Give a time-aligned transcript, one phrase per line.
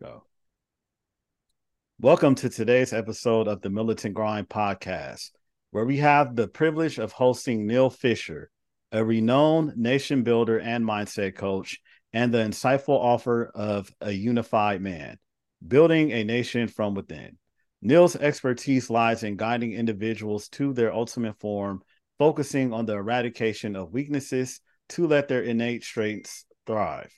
[0.00, 0.24] go.
[2.00, 5.30] Welcome to today's episode of the Militant Grind podcast,
[5.72, 8.50] where we have the privilege of hosting Neal Fisher,
[8.92, 11.80] a renowned nation builder and mindset coach,
[12.14, 15.18] and the insightful author of A Unified Man
[15.66, 17.36] Building a Nation from Within.
[17.82, 21.82] Neal's expertise lies in guiding individuals to their ultimate form,
[22.18, 27.12] focusing on the eradication of weaknesses to let their innate strengths thrive.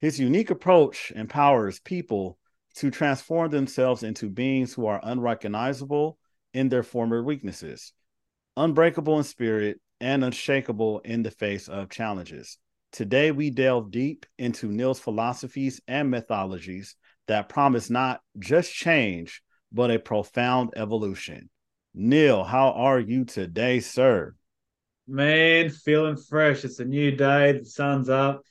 [0.00, 2.38] His unique approach empowers people
[2.76, 6.18] to transform themselves into beings who are unrecognizable
[6.52, 7.92] in their former weaknesses,
[8.56, 12.58] unbreakable in spirit, and unshakable in the face of challenges.
[12.92, 16.96] Today, we delve deep into Neal's philosophies and mythologies
[17.28, 21.50] that promise not just change, but a profound evolution.
[21.94, 24.34] Neal, how are you today, sir?
[25.08, 26.64] Man, feeling fresh.
[26.64, 27.58] It's a new day.
[27.58, 28.42] The sun's up.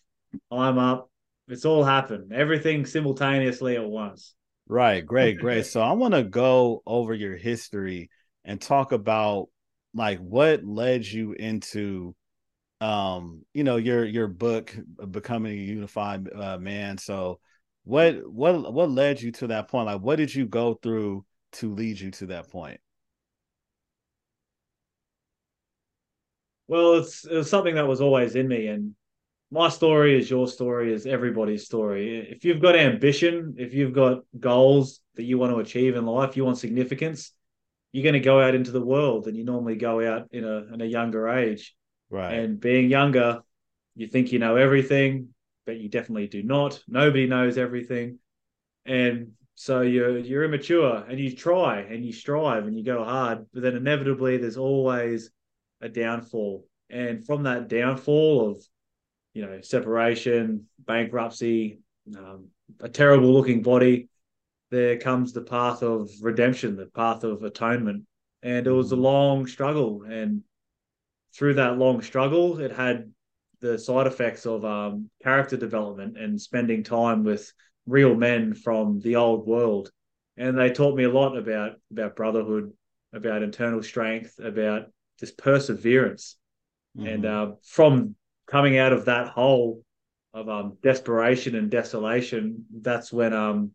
[0.52, 1.10] I'm up.
[1.48, 2.34] It's all happened.
[2.34, 4.34] Everything simultaneously at once.
[4.68, 5.06] Right.
[5.06, 5.38] Great.
[5.40, 5.66] Great.
[5.66, 8.10] so I want to go over your history
[8.44, 9.48] and talk about
[9.94, 12.16] like what led you into
[12.82, 14.76] um you know your your book
[15.10, 17.40] becoming a unified uh, man so
[17.86, 21.74] what what what led you to that point like what did you go through to
[21.74, 22.82] lead you to that point
[26.68, 28.94] well it's it was something that was always in me and
[29.52, 32.28] my story is your story is everybody's story.
[32.30, 36.36] If you've got ambition if you've got goals that you want to achieve in life
[36.36, 37.32] you want significance
[37.92, 40.74] you're going to go out into the world and you normally go out in a
[40.74, 41.76] in a younger age.
[42.10, 42.34] Right.
[42.34, 43.42] And being younger
[43.96, 45.30] you think you know everything
[45.66, 46.80] but you definitely do not.
[46.88, 48.20] Nobody knows everything.
[48.86, 53.46] And so you're you're immature and you try and you strive and you go hard
[53.54, 55.30] but then inevitably there's always
[55.82, 56.66] a downfall.
[56.90, 58.66] And from that downfall of
[59.36, 61.80] you know separation bankruptcy
[62.18, 62.48] um,
[62.82, 64.10] a terrible looking body.
[64.72, 68.06] There comes the path of redemption the path of atonement.
[68.44, 70.04] And it was a long struggle.
[70.04, 70.42] And
[71.34, 73.12] through that long struggle it had
[73.62, 77.52] the side effects of um, character development and spending time with
[77.88, 79.92] real men from the old world.
[80.38, 82.74] And they taught me a lot about about brotherhood
[83.14, 86.38] about internal strength about just perseverance.
[86.98, 87.08] Mm-hmm.
[87.08, 88.16] and uh, from
[88.48, 89.84] coming out of that hole
[90.34, 93.72] of um, desperation and desolation that's when um,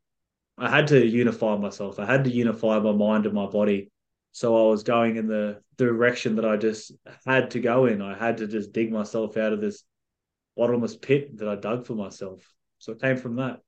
[0.59, 1.99] i had to unify myself.
[1.99, 3.91] I had to unify my mind and my body.
[4.33, 6.93] So i was going in the direction that i just
[7.27, 8.03] had to go in.
[8.03, 9.83] I had to just dig myself out of this
[10.57, 12.41] bottomless pit that i dug for myself.
[12.79, 13.61] So it came from that.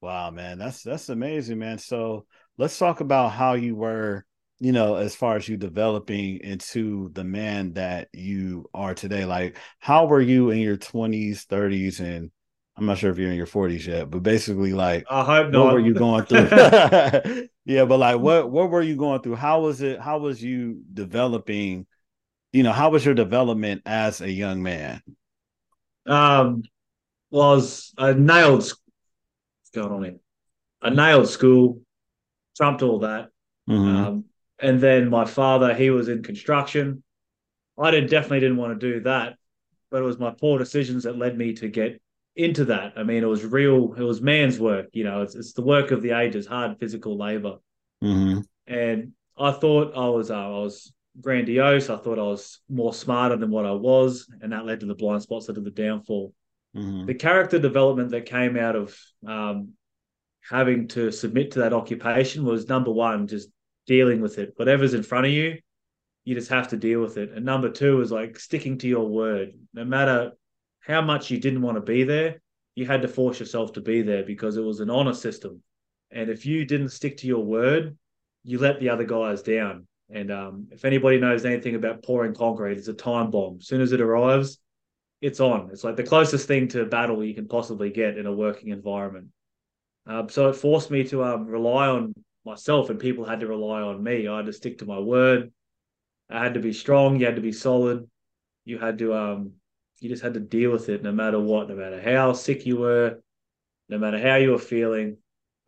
[0.00, 1.78] Wow, man, that's that's amazing, man.
[1.78, 2.26] So
[2.58, 4.24] let's talk about how you were,
[4.58, 9.24] you know, as far as you developing into the man that you are today.
[9.24, 12.30] Like, how were you in your twenties, thirties, and
[12.76, 15.64] I'm not sure if you're in your 40s yet, but basically, like, I hope not.
[15.64, 16.48] What were you going through?
[17.64, 19.36] yeah, but like, what what were you going through?
[19.36, 20.00] How was it?
[20.00, 21.86] How was you developing?
[22.52, 25.02] You know, how was your development as a young man?
[26.06, 26.62] Um,
[27.30, 28.72] was I nailed
[29.76, 30.16] going on here.
[30.82, 31.82] I nailed school,
[32.56, 33.28] trumped all that.
[33.68, 33.96] Mm-hmm.
[33.96, 34.24] Um,
[34.58, 37.02] and then my father, he was in construction.
[37.78, 39.36] I did, definitely didn't want to do that,
[39.90, 42.00] but it was my poor decisions that led me to get
[42.34, 42.94] into that.
[42.96, 44.86] I mean, it was real, it was man's work.
[44.92, 47.56] You know, it's, it's the work of the ages, hard physical labor.
[48.02, 48.40] Mm-hmm.
[48.66, 51.90] And I thought I was, uh, I was grandiose.
[51.90, 54.94] I thought I was more smarter than what I was, and that led to the
[54.94, 56.32] blind spots, led to the downfall.
[56.76, 57.06] Mm-hmm.
[57.06, 59.70] The character development that came out of um,
[60.48, 63.48] having to submit to that occupation was number one, just
[63.86, 64.52] dealing with it.
[64.56, 65.58] Whatever's in front of you,
[66.24, 67.32] you just have to deal with it.
[67.32, 69.52] And number two is like sticking to your word.
[69.72, 70.32] No matter
[70.80, 72.40] how much you didn't want to be there,
[72.74, 75.62] you had to force yourself to be there because it was an honor system.
[76.10, 77.96] And if you didn't stick to your word,
[78.44, 79.86] you let the other guys down.
[80.10, 83.56] And um, if anybody knows anything about pouring concrete, it's a time bomb.
[83.60, 84.58] As soon as it arrives,
[85.20, 85.70] it's on.
[85.72, 89.28] It's like the closest thing to battle you can possibly get in a working environment.
[90.06, 92.14] Um, so it forced me to um, rely on
[92.46, 94.26] myself, and people had to rely on me.
[94.26, 95.52] I had to stick to my word.
[96.30, 97.20] I had to be strong.
[97.20, 98.08] You had to be solid.
[98.64, 99.52] You had to um,
[100.00, 102.78] you just had to deal with it, no matter what, no matter how sick you
[102.78, 103.18] were,
[103.88, 105.18] no matter how you were feeling.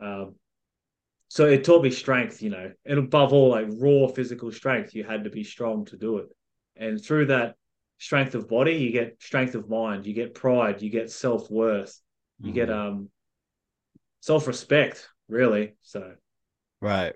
[0.00, 0.34] Um,
[1.28, 4.94] so it taught me strength, you know, and above all, like raw physical strength.
[4.94, 6.28] You had to be strong to do it,
[6.76, 7.56] and through that
[7.98, 12.00] strength of body, you get strength of mind, you get pride, you get self worth,
[12.40, 12.54] you mm-hmm.
[12.54, 13.10] get um
[14.20, 15.74] self respect, really.
[15.82, 16.14] So,
[16.80, 17.14] right.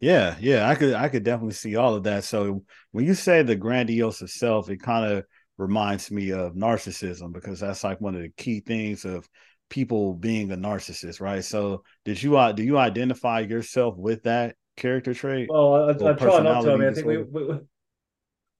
[0.00, 2.24] Yeah, yeah, I could I could definitely see all of that.
[2.24, 5.24] So when you say the grandiose of self, it kind of
[5.58, 9.28] reminds me of narcissism because that's like one of the key things of
[9.68, 11.44] people being a narcissist, right?
[11.44, 15.48] So did you uh, do you identify yourself with that character trait?
[15.50, 16.72] Well, I, I try not to.
[16.72, 17.58] I mean, I think we, we,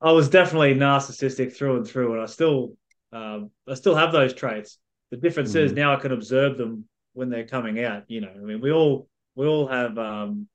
[0.01, 2.77] I was definitely narcissistic through and through, and I still
[3.13, 4.79] um, I still have those traits.
[5.11, 5.67] The difference mm-hmm.
[5.67, 8.05] is now I can observe them when they're coming out.
[8.09, 9.09] You know, I mean, we all
[9.41, 10.47] we all have um,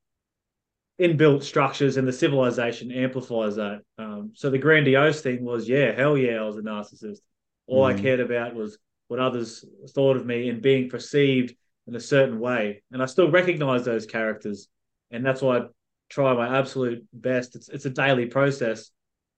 [1.02, 3.82] inbuilt structures, and the civilization amplifies that.
[3.98, 7.18] Um, so the grandiose thing was, yeah, hell yeah, I was a narcissist.
[7.66, 7.96] All mm.
[7.96, 8.78] I cared about was
[9.08, 11.56] what others thought of me and being perceived
[11.88, 12.84] in a certain way.
[12.92, 14.68] And I still recognize those characters,
[15.10, 15.62] and that's why I
[16.10, 17.56] try my absolute best.
[17.56, 18.92] It's it's a daily process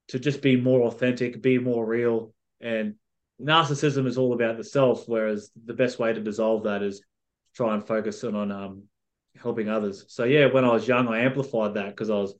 [0.09, 2.95] to just be more authentic, be more real, and
[3.41, 5.07] narcissism is all about the self.
[5.07, 7.01] Whereas the best way to dissolve that is
[7.55, 8.83] try and focus on, on um,
[9.41, 10.05] helping others.
[10.07, 12.33] So yeah, when I was young, I amplified that because I was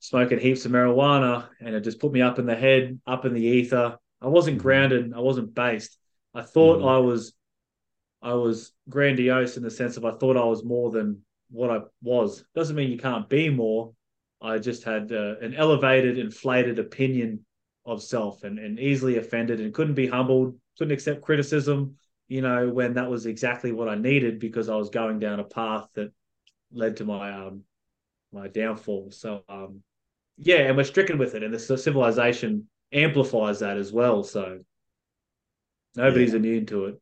[0.00, 3.34] smoking heaps of marijuana and it just put me up in the head, up in
[3.34, 3.98] the ether.
[4.20, 4.62] I wasn't mm-hmm.
[4.62, 5.12] grounded.
[5.14, 5.98] I wasn't based.
[6.34, 6.88] I thought mm.
[6.88, 7.32] I was,
[8.22, 11.80] I was grandiose in the sense of I thought I was more than what I
[12.02, 12.44] was.
[12.54, 13.92] Doesn't mean you can't be more.
[14.40, 17.44] I just had uh, an elevated, inflated opinion
[17.84, 21.96] of self and, and easily offended and couldn't be humbled, couldn't accept criticism,
[22.28, 25.44] you know, when that was exactly what I needed because I was going down a
[25.44, 26.12] path that
[26.72, 27.62] led to my um
[28.32, 29.10] my downfall.
[29.10, 29.82] So um
[30.36, 34.22] yeah, and we're stricken with it, and the civilization amplifies that as well.
[34.22, 34.60] So
[35.96, 36.36] nobody's yeah.
[36.36, 37.00] immune to it.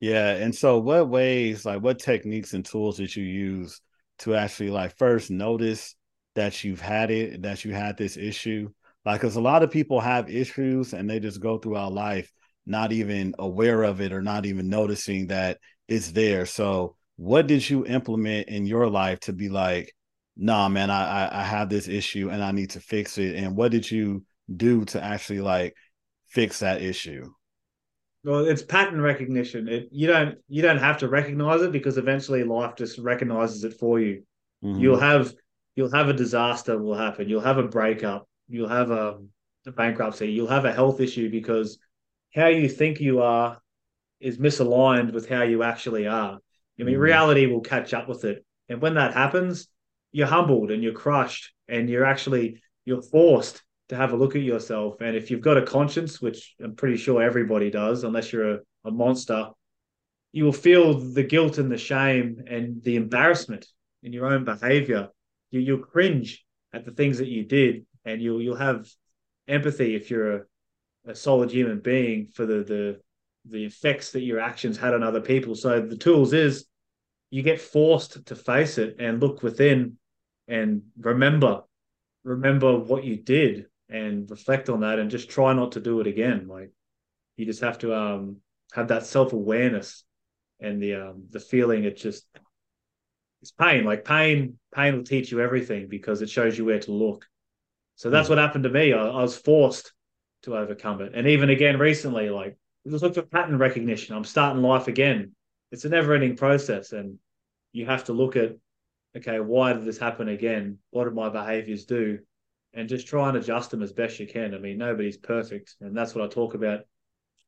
[0.00, 3.80] Yeah, and so what ways, like what techniques and tools did you use
[4.20, 5.96] to actually like first notice
[6.34, 8.70] that you've had it, that you had this issue?
[9.04, 12.32] Like, because a lot of people have issues and they just go throughout life
[12.64, 15.58] not even aware of it or not even noticing that
[15.88, 16.46] it's there.
[16.46, 19.92] So what did you implement in your life to be like,
[20.36, 23.34] nah, man, I, I, I have this issue and I need to fix it?
[23.34, 24.24] And what did you
[24.56, 25.74] do to actually like
[26.28, 27.28] fix that issue?
[28.22, 29.66] Well, it's pattern recognition.
[29.66, 33.74] It, you don't you don't have to recognize it because eventually life just recognizes it
[33.74, 34.22] for you.
[34.62, 34.80] Mm-hmm.
[34.80, 35.34] You'll have
[35.74, 37.28] you'll have a disaster will happen.
[37.28, 38.28] You'll have a breakup.
[38.48, 39.18] You'll have a,
[39.66, 40.30] a bankruptcy.
[40.30, 41.78] You'll have a health issue because
[42.32, 43.60] how you think you are
[44.20, 46.38] is misaligned with how you actually are.
[46.80, 47.00] I mean, mm.
[47.00, 48.44] reality will catch up with it.
[48.68, 49.68] And when that happens,
[50.12, 54.42] you're humbled and you're crushed and you're actually you're forced to have a look at
[54.42, 55.00] yourself.
[55.00, 58.58] And if you've got a conscience, which I'm pretty sure everybody does, unless you're a,
[58.84, 59.48] a monster,
[60.32, 63.66] you will feel the guilt and the shame and the embarrassment
[64.02, 65.08] in your own behavior.
[65.50, 68.86] You, you'll cringe at the things that you did, and you'll you'll have
[69.46, 70.40] empathy if you're a,
[71.06, 73.00] a solid human being for the the
[73.50, 75.54] the effects that your actions had on other people.
[75.54, 76.66] So the tools is
[77.30, 79.98] you get forced to face it and look within
[80.46, 81.62] and remember
[82.24, 86.06] remember what you did and reflect on that and just try not to do it
[86.06, 86.46] again.
[86.48, 86.70] Like
[87.36, 88.36] you just have to um
[88.72, 90.04] have that self-awareness
[90.60, 92.26] and the um the feeling it just
[93.40, 93.84] it's pain.
[93.84, 97.26] Like pain pain will teach you everything because it shows you where to look.
[97.96, 98.30] So that's mm.
[98.30, 98.92] what happened to me.
[98.92, 99.92] I, I was forced
[100.42, 101.12] to overcome it.
[101.14, 104.14] And even again recently like look for pattern recognition.
[104.14, 105.32] I'm starting life again.
[105.70, 106.92] It's a never ending process.
[106.92, 107.18] And
[107.72, 108.56] you have to look at,
[109.16, 110.78] okay, why did this happen again?
[110.90, 112.20] What did my behaviors do?
[112.74, 114.54] And just try and adjust them as best you can.
[114.54, 115.76] I mean, nobody's perfect.
[115.80, 116.80] And that's what I talk about.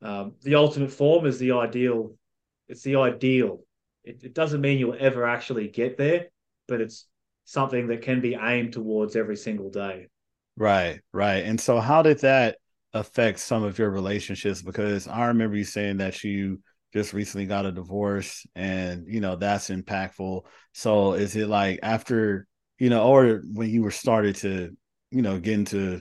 [0.03, 2.15] Um, the ultimate form is the ideal.
[2.69, 3.61] It's the ideal.
[4.05, 6.29] It, it doesn't mean you'll ever actually get there,
[6.69, 7.06] but it's
[7.45, 10.09] something that can be aimed towards every single day.
[10.57, 11.45] Right, right.
[11.45, 12.57] And so, how did that
[12.92, 16.61] affect some of your relationships because I remember you saying that you
[16.92, 20.42] just recently got a divorce and you know that's impactful.
[20.73, 22.47] So is it like after
[22.78, 24.76] you know or when you were started to
[25.11, 26.00] you know get into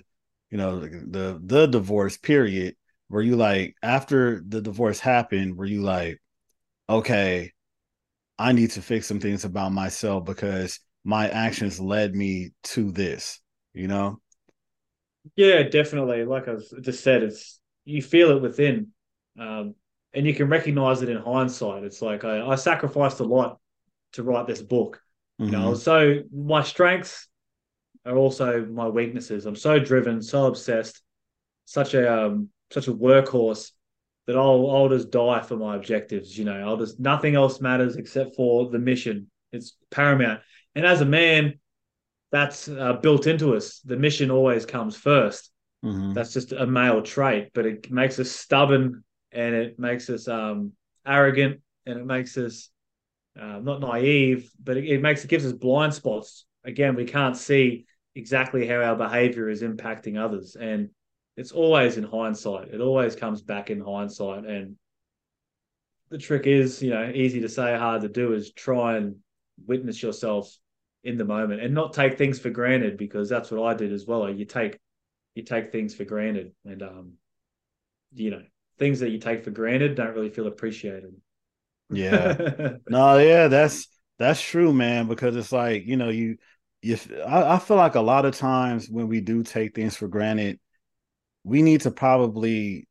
[0.50, 2.76] you know the the divorce period
[3.10, 6.20] were you like after the divorce happened were you like
[6.90, 7.52] okay
[8.38, 13.40] I need to fix some things about myself because my actions led me to this,
[13.74, 14.20] you know?
[15.36, 16.24] Yeah, definitely.
[16.26, 18.88] Like I just said, it's you feel it within,
[19.40, 19.76] um,
[20.14, 21.84] and you can recognize it in hindsight.
[21.84, 23.60] It's like I, I sacrificed a lot
[24.14, 25.02] to write this book.
[25.40, 25.54] Mm-hmm.
[25.54, 25.80] You know, mm-hmm.
[25.80, 27.28] so my strengths
[28.06, 29.46] are also my weaknesses.
[29.46, 31.02] I'm so driven, so obsessed,
[31.66, 33.72] such a um, such a workhorse
[34.28, 36.38] that I'll I'll just die for my objectives.
[36.38, 39.30] You know, I'll just nothing else matters except for the mission.
[39.52, 40.42] It's paramount.
[40.76, 41.60] And as a man,
[42.32, 43.80] that's uh, built into us.
[43.80, 45.50] The mission always comes 1st
[45.84, 46.14] mm-hmm.
[46.14, 50.74] That's just a male trait, but it makes us stubborn and it makes us um,
[51.06, 52.70] arrogant and it makes us
[53.40, 56.46] uh, not naive, but it, it makes it gives us blind spots.
[56.64, 60.90] Again, we can't see exactly how our behavior is impacting others, and
[61.38, 62.68] it's always in hindsight.
[62.70, 64.76] It always comes back in hindsight, and
[66.10, 69.18] the trick is, you know, easy to say, hard to do, is try and
[69.66, 70.54] witness yourself
[71.04, 74.06] in the moment and not take things for granted because that's what I did as
[74.06, 74.30] well.
[74.30, 74.78] You take
[75.36, 77.14] you take things for granted and um
[78.14, 78.42] you know
[78.78, 81.14] things that you take for granted don't really feel appreciated.
[81.90, 82.38] Yeah.
[82.90, 83.88] no, yeah, that's
[84.18, 86.38] that's true, man, because it's like, you know, you
[86.82, 90.08] you I, I feel like a lot of times when we do take things for
[90.08, 90.60] granted,
[91.44, 92.88] we need to probably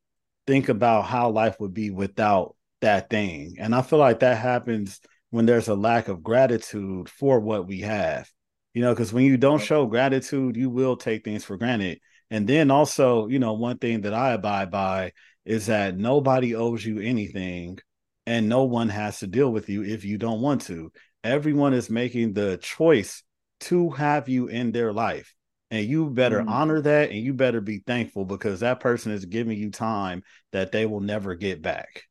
[0.46, 3.56] think about how life would be without that thing.
[3.58, 5.00] And I feel like that happens
[5.30, 8.30] when there's a lack of gratitude for what we have.
[8.75, 11.99] You know, because when you don't show gratitude, you will take things for granted.
[12.30, 15.12] And then also, you know, one thing that I abide by
[15.44, 17.78] is that nobody owes you anything
[18.26, 20.92] and no one has to deal with you if you don't want to.
[21.25, 23.23] Everyone is making the choice
[23.61, 25.35] to have you in their life.
[25.70, 26.49] And you better mm.
[26.49, 30.73] honor that and you better be thankful because that person is giving you time that
[30.73, 32.04] they will never get back.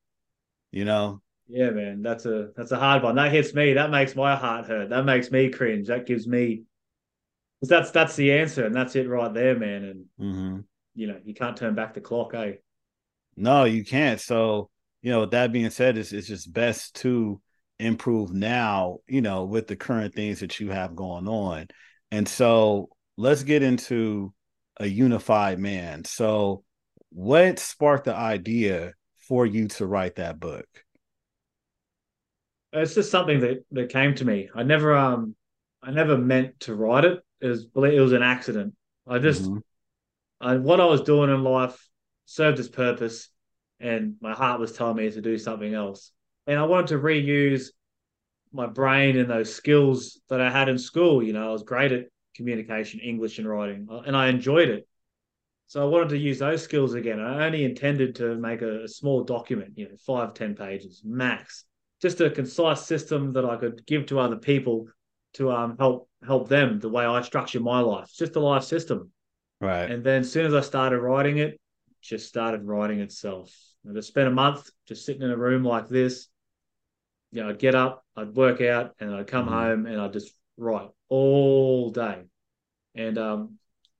[0.72, 1.22] You know?
[1.48, 2.02] Yeah, man.
[2.02, 3.16] That's a that's a hard one.
[3.16, 3.74] That hits me.
[3.74, 4.90] That makes my heart hurt.
[4.90, 5.88] That makes me cringe.
[5.88, 6.64] That gives me
[7.60, 9.84] because that's that's the answer and that's it right there, man.
[9.84, 10.60] And mm-hmm.
[10.96, 12.54] you know, you can't turn back the clock, eh?
[13.36, 14.20] No, you can't.
[14.20, 14.70] So,
[15.02, 17.42] you know, with that being said, it's it's just best to
[17.80, 21.68] improve now, you know, with the current things that you have going on.
[22.12, 24.34] And so let's get into
[24.80, 26.04] a unified man.
[26.04, 26.64] So
[27.12, 28.94] what sparked the idea
[29.28, 30.68] for you to write that book?
[32.74, 34.50] It's just something that, that came to me.
[34.54, 35.36] I never um
[35.82, 37.20] I never meant to write it.
[37.42, 38.74] It was it was an accident.
[39.08, 39.60] I just mm-hmm.
[40.42, 41.88] I, what I was doing in life
[42.26, 43.30] served its purpose
[43.80, 46.12] and my heart was telling me to do something else.
[46.46, 47.68] And I wanted to reuse
[48.52, 51.22] my brain and those skills that I had in school.
[51.22, 52.06] You know, I was great at
[52.36, 54.88] communication, English, and writing, and I enjoyed it.
[55.68, 57.20] So I wanted to use those skills again.
[57.20, 61.66] I only intended to make a, a small document, you know, five, ten pages max,
[62.02, 64.88] just a concise system that I could give to other people
[65.34, 68.06] to um, help help them the way I structure my life.
[68.06, 69.12] It's just a life system.
[69.62, 69.90] Right.
[69.90, 71.60] And then as soon as I started writing it,
[72.02, 73.54] just started writing itself.
[73.90, 76.28] I just spent a month just sitting in a room like this.
[77.32, 79.54] You know, I'd get up, I'd work out, and I'd come mm-hmm.
[79.54, 82.24] home and I'd just write all day.
[82.96, 83.58] And um,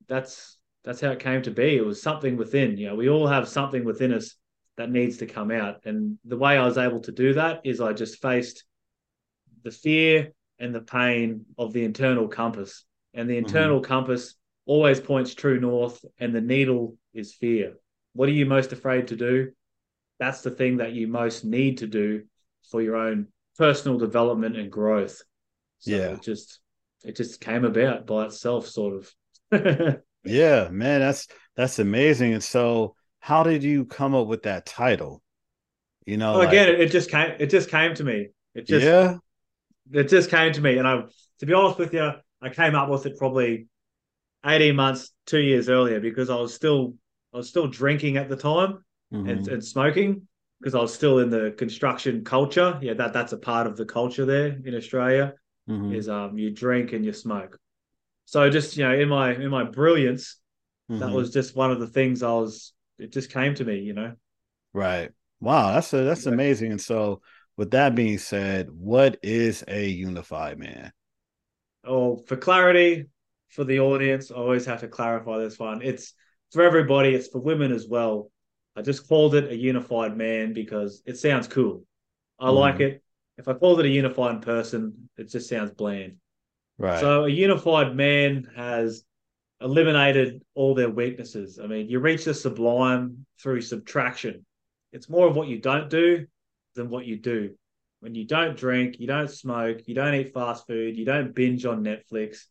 [0.08, 1.76] that's that's how it came to be.
[1.76, 2.76] It was something within.
[2.78, 4.34] You know, we all have something within us
[4.78, 5.84] that needs to come out.
[5.84, 8.64] And the way I was able to do that is I just faced
[9.64, 12.84] the fear and the pain of the internal compass.
[13.12, 13.46] And the mm-hmm.
[13.46, 13.88] internal mm-hmm.
[13.88, 14.34] compass
[14.66, 17.74] always points true north, and the needle is fear.
[18.14, 19.50] What are you most afraid to do?
[20.18, 22.24] That's the thing that you most need to do
[22.70, 25.22] for your own personal development and growth.
[25.80, 26.12] So yeah.
[26.12, 26.60] It just
[27.04, 30.00] it just came about by itself, sort of.
[30.24, 32.34] yeah, man, that's that's amazing.
[32.34, 32.94] And so
[33.28, 35.22] how did you come up with that title?
[36.06, 36.48] You know, oh, like...
[36.48, 38.28] again, it just came it just came to me.
[38.54, 39.18] It just yeah
[39.92, 41.02] it just came to me, and I,
[41.40, 42.10] to be honest with you,
[42.42, 43.68] I came up with it probably
[44.44, 46.94] eighteen months, two years earlier because I was still
[47.32, 49.28] I was still drinking at the time mm-hmm.
[49.28, 50.26] and, and smoking
[50.60, 52.78] because I was still in the construction culture.
[52.82, 55.34] Yeah, that that's a part of the culture there in Australia.
[55.68, 55.94] Mm-hmm.
[55.94, 57.58] Is um you drink and you smoke.
[58.24, 60.36] So just you know in my in my brilliance,
[60.90, 61.00] mm-hmm.
[61.00, 62.72] that was just one of the things I was.
[62.98, 64.14] It just came to me, you know.
[64.72, 65.10] Right.
[65.40, 66.72] Wow, that's a, that's amazing.
[66.72, 67.22] And so
[67.56, 70.92] with that being said, what is a unified man?
[71.84, 73.06] Oh, for clarity
[73.48, 75.80] for the audience, I always have to clarify this one.
[75.82, 76.14] It's
[76.52, 78.30] for everybody, it's for women as well.
[78.76, 81.84] I just called it a unified man because it sounds cool.
[82.38, 82.54] I mm.
[82.54, 83.02] like it.
[83.36, 86.16] If I called it a unified person, it just sounds bland.
[86.78, 87.00] Right.
[87.00, 89.04] So a unified man has
[89.60, 91.58] eliminated all their weaknesses.
[91.62, 94.44] I mean, you reach the sublime through subtraction.
[94.92, 96.26] It's more of what you don't do
[96.74, 97.54] than what you do.
[98.00, 101.66] When you don't drink, you don't smoke, you don't eat fast food, you don't binge
[101.66, 102.44] on Netflix,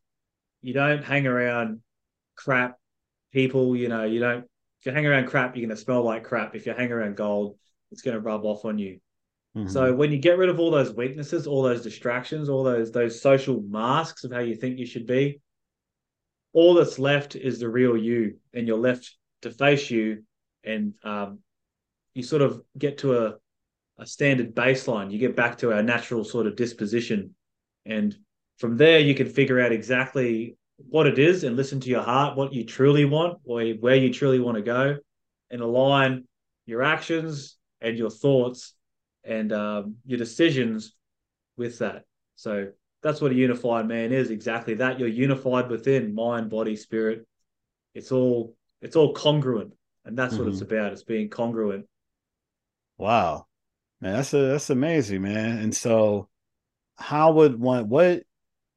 [0.61, 1.81] you don't hang around
[2.35, 2.77] crap
[3.31, 4.45] people, you know, you don't
[4.79, 6.55] if you hang around crap, you're gonna smell like crap.
[6.55, 7.57] If you hang around gold,
[7.91, 8.99] it's gonna rub off on you.
[9.55, 9.69] Mm-hmm.
[9.69, 13.21] So when you get rid of all those weaknesses, all those distractions, all those those
[13.21, 15.39] social masks of how you think you should be,
[16.53, 20.23] all that's left is the real you, and you're left to face you,
[20.63, 21.39] and um,
[22.13, 23.35] you sort of get to a
[23.99, 25.11] a standard baseline.
[25.11, 27.33] You get back to our natural sort of disposition.
[27.85, 28.15] And
[28.57, 32.37] from there, you can figure out exactly what it is and listen to your heart,
[32.37, 34.97] what you truly want, or where you truly want to go,
[35.49, 36.25] and align
[36.65, 38.73] your actions and your thoughts
[39.23, 40.93] and um, your decisions
[41.57, 42.03] with that.
[42.35, 42.69] So
[43.03, 44.99] that's what a unified man is exactly that.
[44.99, 47.27] You're unified within mind, body, spirit.
[47.93, 49.73] It's all it's all congruent,
[50.05, 50.43] and that's mm-hmm.
[50.43, 50.75] what it's mm-hmm.
[50.75, 50.93] about.
[50.93, 51.85] It's being congruent.
[52.97, 53.47] Wow,
[54.01, 55.57] Man, that's a, that's amazing, man.
[55.57, 56.29] And so,
[56.97, 58.23] how would one what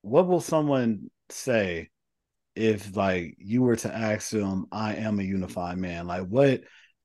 [0.02, 1.90] what will someone say
[2.54, 6.06] if like you were to ask them, "I am a unified man"?
[6.06, 6.62] Like what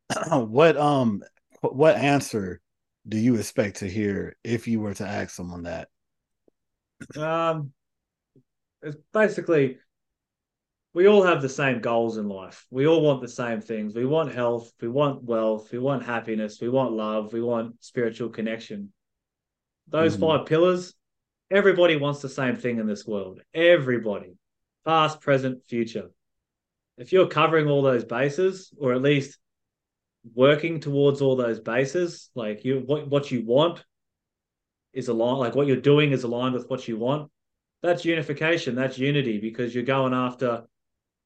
[0.32, 1.22] what um
[1.62, 2.62] what answer
[3.08, 5.90] do you expect to hear if you were to ask someone that?
[7.18, 7.72] Um,
[8.82, 9.78] it's basically
[10.96, 12.66] we all have the same goals in life.
[12.72, 13.94] We all want the same things.
[13.94, 18.30] We want health, we want wealth, we want happiness, we want love, we want spiritual
[18.30, 18.94] connection.
[19.90, 20.22] Those mm-hmm.
[20.22, 20.94] five pillars,
[21.52, 23.42] everybody wants the same thing in this world.
[23.54, 24.38] Everybody,
[24.86, 26.12] past, present, future.
[26.98, 29.38] If you're covering all those bases, or at least
[30.34, 33.84] working towards all those bases, like you what what you want
[34.96, 37.30] is aligned, like what you're doing is aligned with what you want.
[37.84, 38.74] That's unification.
[38.74, 40.64] That's unity because you're going after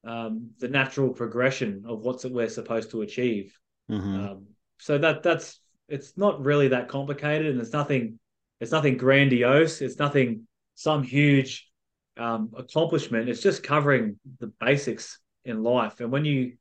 [0.03, 3.57] um, the natural progression of what we're supposed to achieve.
[3.89, 4.19] Mm-hmm.
[4.19, 4.47] Um,
[4.79, 8.19] so that that's it's not really that complicated, and it's nothing
[8.59, 9.81] it's nothing grandiose.
[9.81, 11.69] It's nothing some huge
[12.17, 13.29] um, accomplishment.
[13.29, 16.53] It's just covering the basics in life, and when you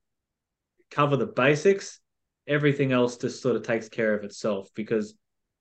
[0.90, 2.00] cover the basics,
[2.46, 5.14] everything else just sort of takes care of itself because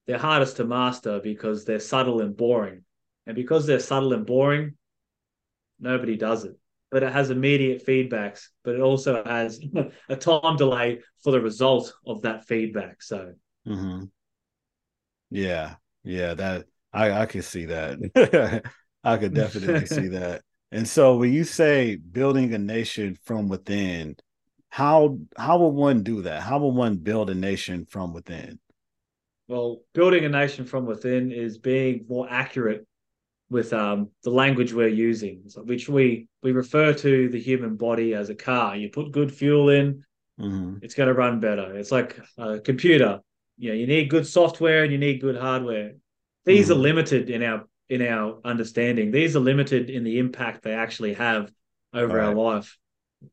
[0.07, 2.83] they're hardest to master because they're subtle and boring.
[3.25, 4.77] And because they're subtle and boring,
[5.79, 6.57] nobody does it
[6.89, 9.59] but it has immediate feedbacks, but it also has
[10.09, 13.01] a time delay for the result of that feedback.
[13.01, 13.33] So,
[13.67, 14.05] mm-hmm.
[15.29, 18.63] yeah, yeah, that I I can see that.
[19.03, 20.41] I could definitely see that.
[20.71, 24.15] And so, when you say building a nation from within,
[24.69, 26.43] how how will one do that?
[26.43, 28.59] How will one build a nation from within?
[29.47, 32.85] Well, building a nation from within is being more accurate
[33.49, 38.29] with um, the language we're using, which we we refer to the human body as
[38.29, 38.75] a car.
[38.75, 40.03] You put good fuel in,
[40.39, 40.77] mm-hmm.
[40.81, 41.75] it's going to run better.
[41.77, 43.21] It's like a computer.
[43.57, 45.93] You know, you need good software and you need good hardware.
[46.45, 46.73] These mm-hmm.
[46.73, 49.11] are limited in our in our understanding.
[49.11, 51.51] These are limited in the impact they actually have
[51.93, 52.27] over right.
[52.27, 52.77] our life.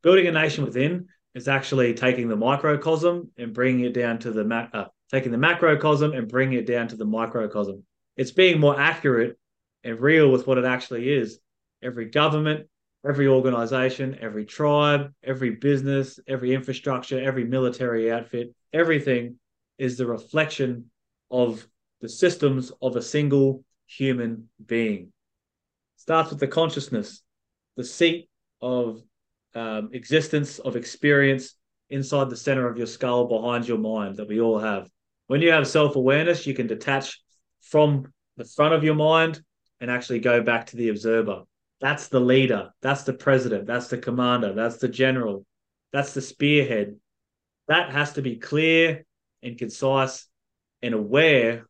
[0.03, 4.45] Building a nation within is actually taking the microcosm and bringing it down to the
[4.45, 7.85] ma- uh, taking the macrocosm and bringing it down to the microcosm.
[8.17, 9.39] It's being more accurate
[9.83, 11.39] and real with what it actually is.
[11.83, 12.69] Every government,
[13.07, 19.39] every organization, every tribe, every business, every infrastructure, every military outfit, everything
[19.79, 20.91] is the reflection
[21.31, 21.67] of
[22.01, 25.13] the systems of a single human being.
[25.97, 27.23] Starts with the consciousness,
[27.77, 28.29] the seat
[28.61, 29.03] of
[29.55, 31.55] um, existence, of experience
[31.91, 34.89] inside the center of your skull, behind your mind that we all have.
[35.27, 37.21] When you have self awareness, you can detach
[37.63, 39.41] from the front of your mind
[39.81, 41.43] and actually go back to the observer.
[41.81, 42.71] That's the leader.
[42.83, 43.67] That's the president.
[43.67, 44.53] That's the commander.
[44.55, 45.45] That's the general.
[45.93, 46.97] That's the spearhead.
[47.69, 49.05] That has to be clear
[49.43, 50.27] and concise
[50.83, 51.67] and aware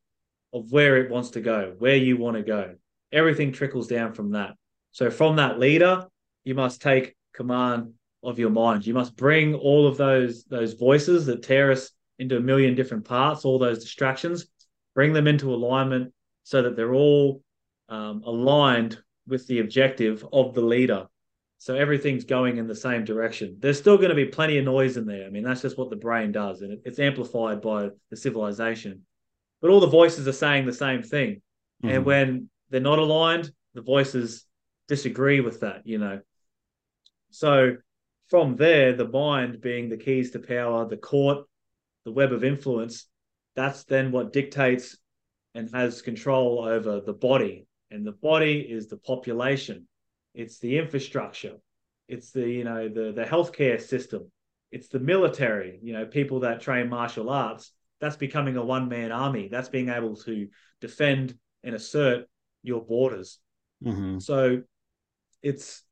[0.52, 2.74] of where it wants to go, where you want to go.
[3.12, 4.54] Everything trickles down from that.
[4.92, 6.06] So, from that leader,
[6.44, 8.86] you must take command of your mind.
[8.86, 13.04] You must bring all of those those voices that tear us into a million different
[13.04, 14.46] parts, all those distractions,
[14.94, 17.42] bring them into alignment so that they're all
[17.88, 21.06] um, aligned with the objective of the leader.
[21.58, 23.56] So everything's going in the same direction.
[23.58, 25.26] There's still going to be plenty of noise in there.
[25.26, 29.02] I mean, that's just what the brain does, and it's amplified by the civilization.
[29.62, 31.40] But all the voices are saying the same thing.
[31.82, 31.88] Mm-hmm.
[31.88, 34.44] And when they're not aligned, the voices
[34.88, 36.20] disagree with that, you know.
[37.30, 37.76] So
[38.28, 41.46] from there, the mind being the keys to power, the court,
[42.04, 43.06] the web of influence,
[43.56, 44.96] that's then what dictates
[45.54, 47.66] and has control over the body.
[47.90, 49.86] And the body is the population.
[50.34, 51.56] It's the infrastructure.
[52.08, 54.30] It's the you know the the healthcare system.
[54.72, 57.72] It's the military you know people that train martial arts.
[58.00, 59.48] That's becoming a one man army.
[59.48, 60.48] That's being able to
[60.80, 62.26] defend and assert
[62.62, 63.38] your borders.
[63.84, 64.18] Mm-hmm.
[64.20, 64.62] so
[65.42, 65.82] it's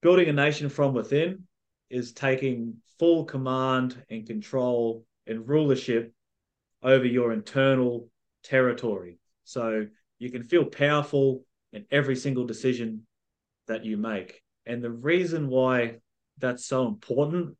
[0.00, 1.44] building a nation from within
[1.90, 6.12] is taking full command and control and rulership
[6.82, 8.08] over your internal
[8.42, 9.86] territory so
[10.18, 13.06] you can feel powerful in every single decision
[13.66, 14.42] that you make.
[14.66, 15.96] And the reason why
[16.38, 17.56] that's so important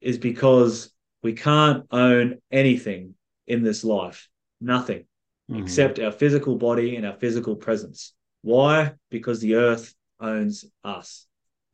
[0.00, 3.14] is because we can't own anything
[3.46, 4.28] in this life,
[4.60, 5.04] nothing
[5.50, 5.62] mm-hmm.
[5.62, 8.14] except our physical body and our physical presence.
[8.42, 8.92] Why?
[9.10, 11.26] Because the earth owns us.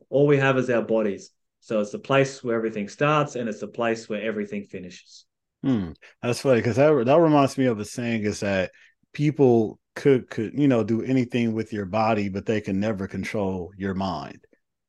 [0.08, 1.30] All we have is our bodies.
[1.66, 5.26] So it's the place where everything starts and it's the place where everything finishes.
[5.62, 5.92] Hmm.
[6.22, 8.70] That's funny because that, that reminds me of a saying is that
[9.12, 13.72] people could could you know do anything with your body but they can never control
[13.78, 14.44] your mind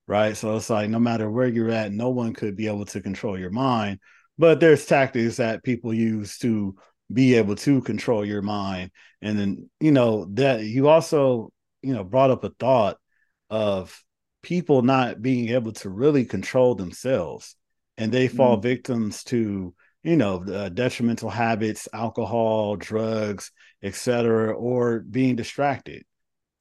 [0.06, 3.00] right so it's like no matter where you're at no one could be able to
[3.00, 4.00] control your mind
[4.38, 6.76] but there's tactics that people use to
[7.12, 8.92] be able to control your mind.
[9.22, 12.98] And then, you know, that you also, you know, brought up a thought
[13.50, 14.04] of
[14.42, 17.56] people not being able to really control themselves
[17.98, 18.64] and they fall mm.
[18.64, 19.74] victims to
[20.04, 23.52] you know uh, detrimental habits alcohol drugs
[23.84, 26.04] etc or being distracted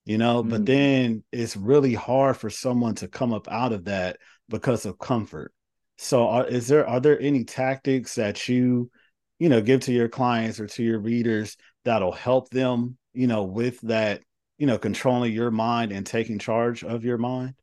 [0.05, 0.51] you know mm.
[0.51, 4.17] but then it's really hard for someone to come up out of that
[4.49, 5.53] because of comfort
[5.99, 8.91] so are, is there are there any tactics that you
[9.39, 13.45] you know give to your clients or to your readers that'll help them you know
[13.45, 14.23] with that
[14.59, 17.55] you know controlling your mind and taking charge of your mind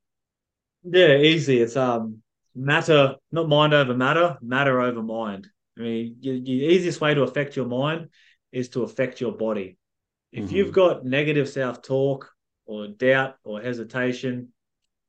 [0.84, 1.60] yeah easy.
[1.60, 2.22] It's um
[2.56, 5.48] matter not mind over matter matter over mind.
[5.78, 8.10] I mean the easiest way to affect your mind
[8.52, 9.78] is to affect your body.
[10.32, 10.56] If mm-hmm.
[10.56, 12.30] you've got negative self-talk
[12.66, 14.50] or doubt or hesitation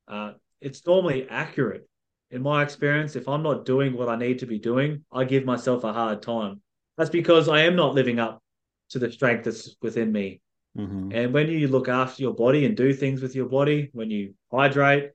[0.08, 1.88] uh, it's normally accurate.
[2.30, 5.44] In my experience if i'm not doing what i need to be doing i give
[5.44, 6.60] myself a hard time.
[6.96, 8.42] That's because i am not living up
[8.90, 10.40] to the strength that's within me.
[10.76, 11.12] Mm-hmm.
[11.12, 14.34] And when you look after your body and do things with your body, when you
[14.50, 15.10] hydrate,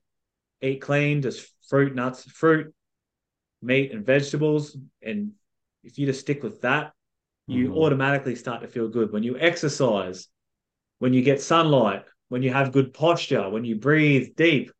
[0.62, 2.74] eat clean, just fruit, nuts, fruit,
[3.62, 5.32] meat, and vegetables, and
[5.84, 6.92] if you just stick with that,
[7.46, 7.78] you mm-hmm.
[7.78, 9.12] automatically start to feel good.
[9.12, 10.28] When you exercise,
[10.98, 14.70] when you get sunlight, when you have good posture, when you breathe deep,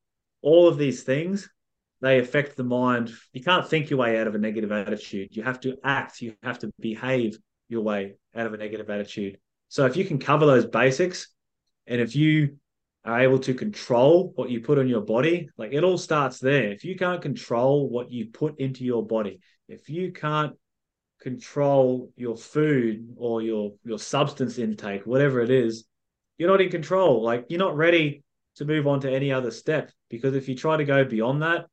[0.43, 1.49] all of these things,
[2.01, 3.13] they affect the mind.
[3.33, 5.37] You can't think your way out of a negative attitude.
[5.37, 7.39] You have to act, you have to behave
[7.69, 9.39] your way out of a negative attitude.
[9.69, 11.29] So if you can cover those basics,
[11.87, 12.57] and if you
[13.05, 16.71] are able to control what you put on your body, like it all starts there.
[16.71, 20.55] If you can't control what you put into your body, if you can't
[21.21, 25.85] control your food or your your substance intake, whatever it is,
[26.39, 27.23] you're not in control.
[27.23, 28.23] Like you're not ready
[28.57, 31.67] to move on to any other step because if you try to go beyond that,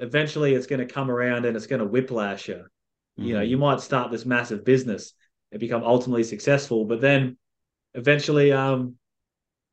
[0.00, 2.54] eventually it's going to come around and it's going to whiplash you.
[2.54, 3.22] Mm-hmm.
[3.22, 3.50] You know, mm-hmm.
[3.50, 5.12] you might start this massive business
[5.52, 6.84] and become ultimately successful.
[6.84, 7.36] But then
[7.94, 8.96] eventually, um,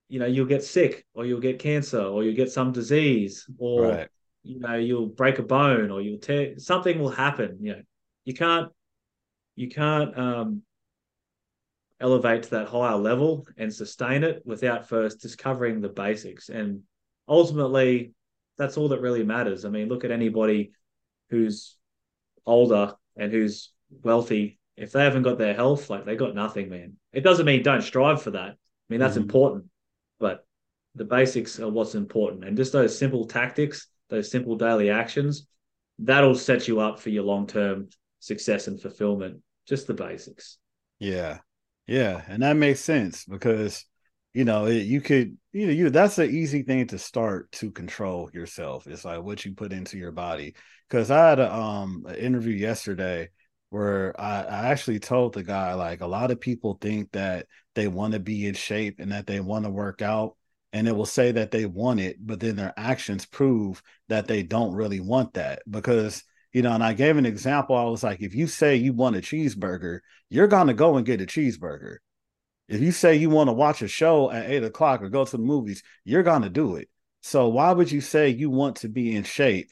[0.10, 3.88] you know, you'll get sick or you'll get cancer or you'll get some disease or,
[3.88, 4.08] right.
[4.44, 7.58] you know, you'll break a bone or you'll tear something will happen.
[7.62, 7.82] You know,
[8.26, 8.72] you can't,
[9.56, 10.62] you can't, um,
[12.00, 16.50] elevate to that higher level and sustain it without first discovering the basics.
[16.50, 16.82] And
[17.28, 18.12] ultimately,
[18.58, 19.64] that's all that really matters.
[19.64, 20.74] I mean, look at anybody
[21.30, 21.78] who's
[22.46, 23.72] older and who's
[24.04, 26.94] wealthy if they haven't got their health, like they got nothing, man.
[27.12, 28.50] It doesn't mean don't strive for that.
[28.50, 28.56] I
[28.90, 29.24] mean, that's mm-hmm.
[29.24, 29.66] important,
[30.20, 30.46] but
[30.96, 32.46] the basics are what's important.
[32.46, 35.48] And just those simple tactics, those simple daily actions,
[36.00, 39.42] that'll set you up for your long term success and fulfillment.
[39.68, 40.58] Just the basics.
[41.00, 41.40] Yeah.
[41.88, 42.22] Yeah.
[42.28, 43.86] And that makes sense because,
[44.34, 47.72] you know, it, you could, you know, you that's an easy thing to start to
[47.72, 48.88] control yourself.
[48.88, 50.56] It's like what you put into your body.
[50.90, 53.30] Cause I had a, um, an interview yesterday
[53.74, 57.88] where I, I actually told the guy like a lot of people think that they
[57.88, 60.36] want to be in shape and that they want to work out
[60.72, 64.44] and it will say that they want it but then their actions prove that they
[64.44, 68.22] don't really want that because you know and i gave an example i was like
[68.22, 70.00] if you say you want a cheeseburger
[70.34, 71.98] you're going to go and get a cheeseburger.
[72.68, 75.38] If you say you want to watch a show at eight o'clock or go to
[75.38, 76.90] the movies you're going to do it.
[77.22, 79.72] So why would you say you want to be in shape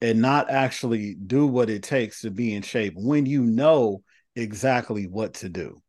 [0.00, 4.02] and not actually do what it takes to be in shape when you know
[4.34, 5.82] exactly what to do.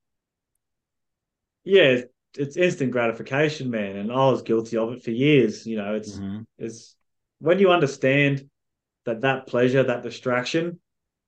[1.64, 2.02] Yeah,
[2.38, 5.66] it's instant gratification, man, and I was guilty of it for years.
[5.66, 6.42] You know, it's mm-hmm.
[6.58, 6.96] it's
[7.40, 8.50] when you understand
[9.06, 10.80] that that pleasure, that distraction,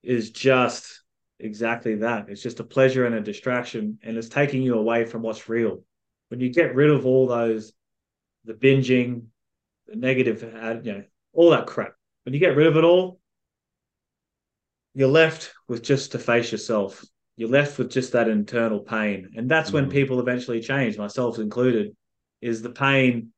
[0.01, 1.01] is just
[1.39, 2.29] exactly that.
[2.29, 5.83] It's just a pleasure and a distraction, and it's taking you away from what's real.
[6.29, 7.73] When you get rid of all those,
[8.45, 9.25] the binging,
[9.87, 10.41] the negative,
[10.83, 11.93] you know, all that crap,
[12.23, 13.19] when you get rid of it all,
[14.93, 17.03] you're left with just to face yourself.
[17.35, 19.31] You're left with just that internal pain.
[19.35, 21.95] And that's mm when people eventually change, myself included,
[22.41, 23.31] is the pain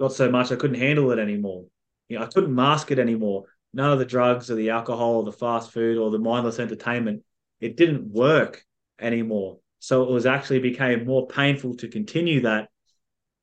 [0.00, 1.64] got so much I couldn't handle it anymore.
[2.08, 3.44] You know, I couldn't mask it anymore.
[3.72, 7.22] None of the drugs or the alcohol or the fast food or the mindless entertainment,
[7.60, 8.62] it didn't work
[9.00, 9.58] anymore.
[9.80, 12.68] So it was actually became more painful to continue that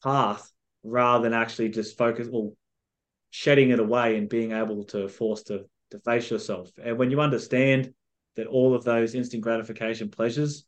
[0.04, 0.50] path
[0.84, 2.54] rather than actually just focus or
[3.34, 6.70] shedding it away and being able to force to to face yourself.
[6.82, 7.92] And when you understand
[8.36, 10.66] that all of those instant gratification pleasures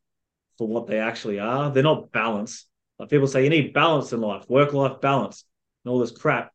[0.57, 2.65] for what they actually are, they're not balance.
[2.97, 5.45] Like people say, you need balance in life, work life balance,
[5.83, 6.53] and all this crap.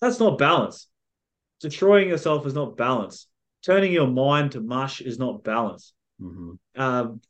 [0.00, 0.88] That's not balance.
[1.60, 3.26] Destroying yourself is not balance.
[3.62, 5.92] Turning your mind to mush is not balance.
[6.22, 6.80] Mm-hmm.
[6.80, 7.20] Um,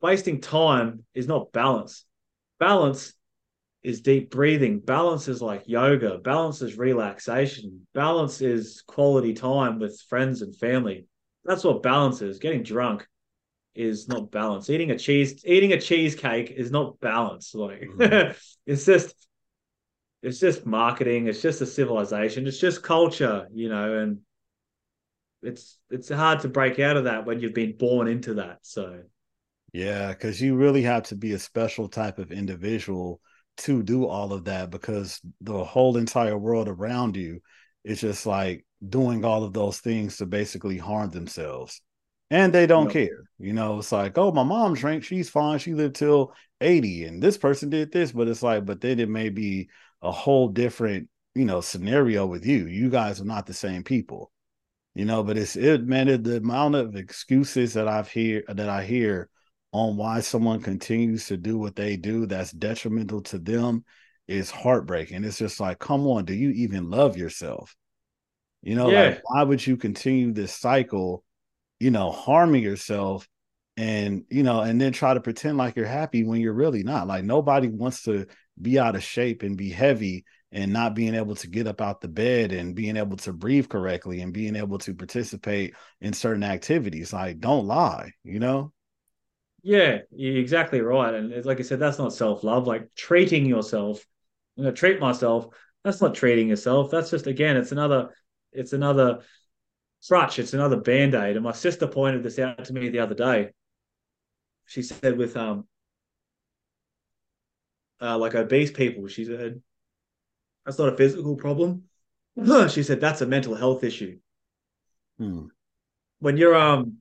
[0.00, 2.04] wasting time is not balance.
[2.60, 3.14] Balance
[3.86, 4.80] is deep breathing.
[4.80, 6.18] Balance is like yoga.
[6.18, 7.86] Balance is relaxation.
[7.94, 11.06] Balance is quality time with friends and family.
[11.44, 12.40] That's what balance is.
[12.40, 13.06] Getting drunk
[13.76, 14.68] is not balance.
[14.70, 17.54] Eating a cheese, eating a cheesecake is not balance.
[17.54, 18.36] Like Mhm.
[18.66, 19.14] it's just,
[20.20, 21.28] it's just marketing.
[21.28, 22.48] It's just a civilization.
[22.48, 24.18] It's just culture, you know, and
[25.42, 28.58] it's it's hard to break out of that when you've been born into that.
[28.62, 29.02] So
[29.72, 33.20] Yeah, because you really have to be a special type of individual
[33.58, 37.40] to do all of that because the whole entire world around you
[37.84, 41.80] is just like doing all of those things to basically harm themselves.
[42.30, 43.28] And they don't care.
[43.38, 45.60] You know, it's like, oh, my mom drank, she's fine.
[45.60, 49.08] She lived till 80, and this person did this, but it's like, but then it
[49.08, 49.68] may be
[50.02, 52.66] a whole different, you know, scenario with you.
[52.66, 54.32] You guys are not the same people.
[54.96, 58.70] You know, but it's it man, it, the amount of excuses that I've hear that
[58.70, 59.28] I hear
[59.76, 63.84] on why someone continues to do what they do that's detrimental to them
[64.28, 65.24] is heartbreaking.
[65.24, 67.76] It's just like, come on, do you even love yourself?
[68.62, 69.02] You know, Yeah.
[69.04, 71.24] like why would you continue this cycle,
[71.80, 73.28] you know, harming yourself
[73.76, 77.06] and you know, and then try to pretend like you're happy when you're really not.
[77.06, 78.26] Like nobody wants to
[78.60, 82.00] be out of shape and be heavy and not being able to get up out
[82.00, 86.44] the bed and being able to breathe correctly and being able to participate in certain
[86.44, 87.12] activities.
[87.12, 88.72] Like, don't lie, you know?
[89.66, 91.12] Yeah, you're exactly right.
[91.12, 92.68] And it's like I said, that's not self love.
[92.68, 94.06] Like treating yourself,
[94.56, 95.48] I'm gonna treat myself.
[95.82, 96.92] That's not treating yourself.
[96.92, 98.10] That's just again, it's another,
[98.52, 99.22] it's another
[100.06, 100.38] crutch.
[100.38, 101.34] It's another band aid.
[101.34, 103.50] And my sister pointed this out to me the other day.
[104.66, 105.66] She said with um,
[108.00, 109.60] uh, like obese people, she said
[110.64, 111.82] that's not a physical problem.
[112.68, 114.16] she said that's a mental health issue.
[115.18, 115.46] Hmm.
[116.20, 116.98] when you're um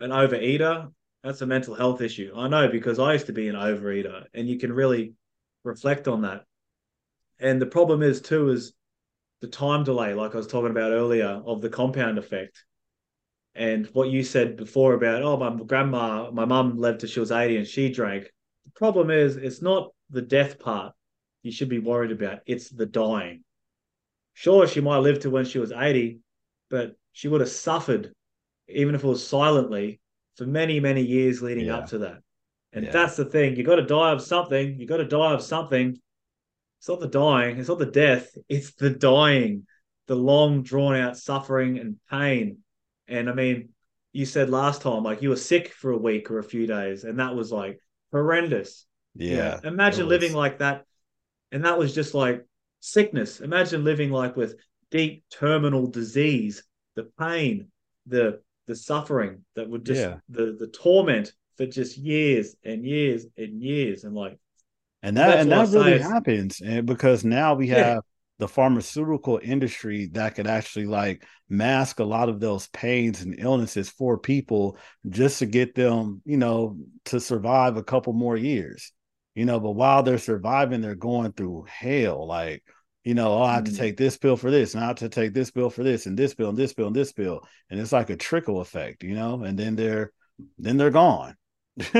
[0.00, 2.32] an overeater, that's a mental health issue.
[2.36, 5.14] I know because I used to be an overeater, and you can really
[5.64, 6.44] reflect on that.
[7.38, 8.72] And the problem is too is
[9.40, 12.64] the time delay, like I was talking about earlier, of the compound effect.
[13.54, 17.32] And what you said before about, oh, my grandma, my mum lived till she was
[17.32, 18.24] 80 and she drank.
[18.64, 20.94] The problem is, it's not the death part
[21.42, 23.42] you should be worried about, it's the dying.
[24.34, 26.20] Sure, she might live to when she was 80,
[26.70, 28.12] but she would have suffered,
[28.68, 30.00] even if it was silently,
[30.36, 31.78] for many, many years leading Yeah.
[31.78, 32.22] up to that.
[32.72, 32.92] And Yeah.
[32.92, 33.56] that's the thing.
[33.56, 34.78] You got to die of something.
[34.80, 36.00] You got to die of something.
[36.78, 37.58] It's not the dying.
[37.58, 38.36] It's not the death.
[38.48, 39.66] It's the dying,
[40.06, 42.58] the long, drawn out suffering and pain.
[43.08, 43.68] And I mean,
[44.12, 47.04] you said last time, like you were sick for a week or a few days,
[47.04, 48.86] and that was like horrendous.
[49.14, 49.60] You know, Yeah.
[49.64, 50.86] imagine living like that.
[51.50, 52.46] And that was just like
[52.80, 53.40] sickness.
[53.40, 54.56] Imagine living like with
[54.90, 56.64] deep terminal disease,
[56.94, 57.70] the pain,
[58.06, 60.18] the the suffering that would just Yeah.
[60.28, 64.04] the the torment for just years and years and years.
[64.04, 64.38] And like
[65.02, 67.94] and that and that really happens and because now we Yeah.
[67.94, 68.02] have
[68.38, 73.88] the pharmaceutical industry that could actually like mask a lot of those pains and illnesses
[73.88, 74.76] for people
[75.08, 78.92] just to get them you know to survive a couple more years
[79.34, 82.62] you know but while they're surviving they're going through hell like
[83.04, 83.76] you know oh, i have to Mm.
[83.78, 86.18] take this pill for this and i have to take this pill for this and
[86.18, 89.14] this pill and this pill and this pill and it's like a trickle effect you
[89.14, 90.12] know and then they're
[90.58, 91.36] then they're gone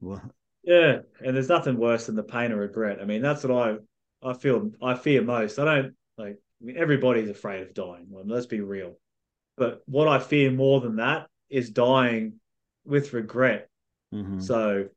[0.00, 0.22] well,
[0.62, 3.00] Yeah, and there's nothing worse than the pain or regret.
[3.00, 3.52] I mean, that's what
[4.22, 5.58] I I feel I fear most.
[5.58, 8.06] I don't like I mean, everybody's afraid of dying.
[8.10, 8.98] Well, let's be real.
[9.56, 12.40] But what I fear more than that is dying
[12.84, 13.68] with regret.
[14.12, 14.42] mhm.
[14.42, 14.88] So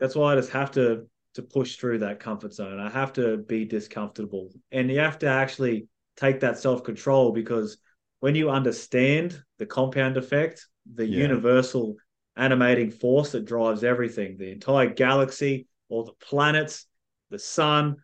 [0.00, 2.78] that's why I just have to to push through that comfort zone.
[2.78, 4.50] I have to be discomfortable.
[4.70, 7.78] And you have to actually take that self-control because
[8.20, 11.20] when you understand the compound effect, the Yeah.
[11.20, 11.96] universal
[12.36, 16.86] animating force that drives everything, the entire galaxy, all the planets,
[17.30, 17.96] the sun,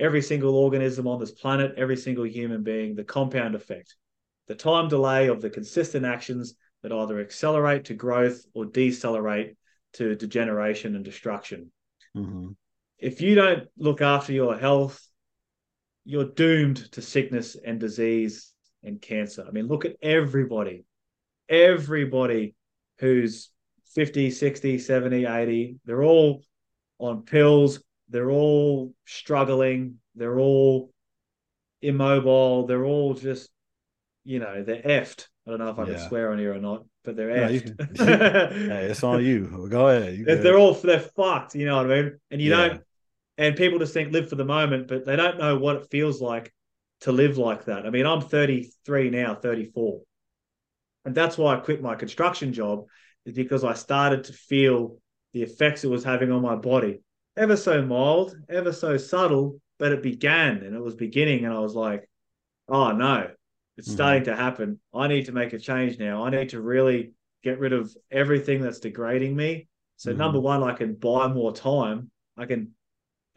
[0.00, 3.96] every single organism on this planet, every single human being, the compound effect,
[4.46, 9.56] the time delay of the consistent actions that either accelerate to growth or decelerate
[9.94, 11.72] to degeneration and destruction.
[12.16, 12.56] Mhm.
[12.98, 15.00] If you don't look after your health,
[16.04, 19.44] you're doomed to sickness and disease and cancer.
[19.46, 20.84] I mean, look at everybody,
[21.48, 22.54] everybody
[22.98, 23.50] who's
[23.94, 26.42] 50, 60, 70, 80, they're all
[26.98, 30.90] on pills, they're all struggling, they're all
[31.82, 33.50] immobile, they're all just,
[34.24, 35.28] you know, they're effed.
[35.46, 35.96] I don't know if I Yeah.
[35.98, 38.52] can swear on here or not, but they're No, you effed.
[38.68, 39.68] Hey, it's on you.
[39.70, 40.16] Go ahead.
[40.16, 42.20] You they're all they're fucked, you know what I mean?
[42.30, 42.68] And you Yeah.
[42.68, 42.82] don't
[43.38, 46.20] and people just think live for the moment, but they don't know what it feels
[46.20, 46.52] like
[47.02, 47.86] to live like that.
[47.86, 50.00] I mean, I'm 33 now, 34.
[51.04, 52.86] And that's why I quit my construction job,
[53.24, 54.98] is because I started to feel
[55.32, 57.00] the effects it was having on my body.
[57.36, 61.44] Ever so mild, ever so subtle, but it began and it was beginning.
[61.44, 62.10] And I was like,
[62.68, 63.30] oh no,
[63.76, 63.92] it's Mhm.
[63.92, 64.80] starting to happen.
[64.92, 66.24] I need to make a change now.
[66.24, 67.12] I need to really
[67.44, 69.68] get rid of everything that's degrading me.
[69.96, 70.16] So Mhm.
[70.16, 72.10] number one, I can buy more time.
[72.36, 72.74] I can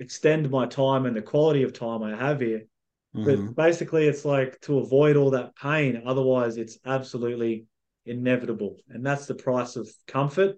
[0.01, 2.63] extend my time and the quality of time I have here.
[3.15, 3.25] Mhm.
[3.25, 6.03] But basically, it's like to avoid all that pain.
[6.05, 7.65] Otherwise, it's absolutely
[8.05, 10.57] inevitable, and that's the price of comfort.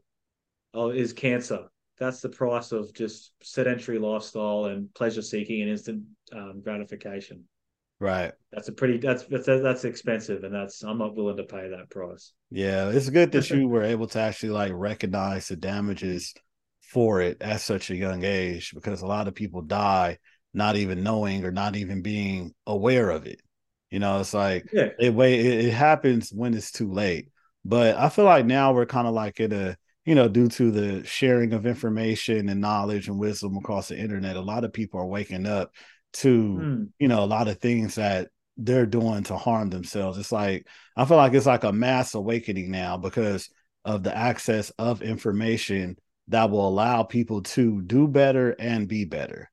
[0.74, 1.68] Oh, is cancer.
[2.00, 7.48] That's the price of just sedentary lifestyle and pleasure seeking and instant um, gratification.
[8.00, 8.34] Right.
[8.52, 11.90] That's a pretty that's that's that's expensive, and that's I'm not willing to pay that
[11.90, 12.34] price.
[12.52, 16.34] Yeah, it's good that you were able to actually like recognize the damages
[16.94, 20.18] for it at such a young age because a lot of people die
[20.54, 23.42] not even knowing or not even being aware of it.
[23.92, 27.30] You know, it's like Yeah, it way it, it happens when it's too late.
[27.66, 30.70] But I feel like now we're kind of like in a you know, due to
[30.70, 35.00] the sharing of information and knowledge and wisdom across the internet, a lot of people
[35.00, 35.72] are waking up
[36.14, 36.94] to Hmm.
[37.00, 40.18] you know a lot of things that they're doing to harm themselves.
[40.18, 43.50] It's like I feel like it's like a mass awakening now because
[43.86, 45.98] of the access of information
[46.30, 49.52] that will allow people to do better and be better.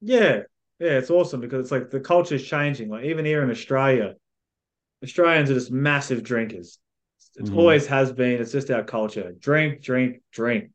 [0.00, 0.40] yeah,
[0.78, 0.98] yeah.
[0.98, 2.88] It's awesome because it's like the culture is changing.
[2.90, 4.14] Like even here in Australia,
[5.04, 6.78] Australians are just massive drinkers.
[7.36, 7.54] It Mhm.
[7.54, 8.40] always has been.
[8.40, 10.70] It's just our culture: drink, drink, drink.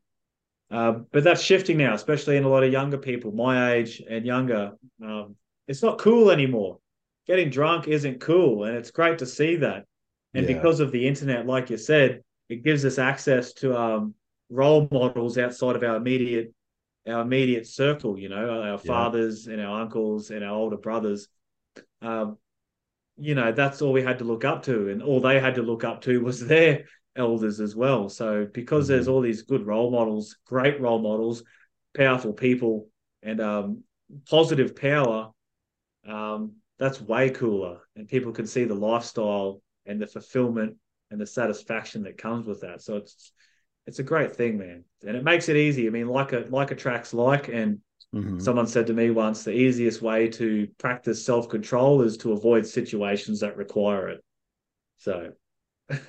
[0.70, 4.26] Um, but that's shifting now, especially in a lot of younger people, my age and
[4.26, 4.72] younger.
[5.04, 5.36] Um,
[5.68, 6.78] it's not cool anymore.
[7.26, 9.86] Getting drunk isn't cool, and it's great to see that.
[10.34, 10.56] And Yeah.
[10.56, 14.14] because of the internet, like you said, it gives us access to um,
[14.50, 16.52] role models outside of our immediate
[17.08, 18.18] our immediate circle.
[18.18, 21.28] You know, our fathers and our uncles and our older brothers.
[22.02, 22.38] Um,
[23.16, 25.62] you know, that's all we had to look up to, and all they had to
[25.62, 26.84] look up to was their
[27.16, 28.08] elders as well.
[28.08, 31.42] So because there's all these good role models, great role models,
[31.96, 32.88] powerful people,
[33.22, 33.84] and um,
[34.28, 35.30] positive power,
[36.08, 37.80] um, that's way cooler.
[37.96, 40.76] And people can see the lifestyle and the fulfillment
[41.10, 42.80] and the satisfaction that comes with that.
[42.80, 43.32] So it's
[43.90, 45.86] it's a great thing, man, and it makes it easy.
[45.88, 47.80] I mean, like a like attracts like, and
[48.12, 48.50] Mhm.
[48.50, 52.66] Someone said to me once the easiest way to practice self control is to avoid
[52.66, 54.24] situations that require it.
[54.98, 55.32] So,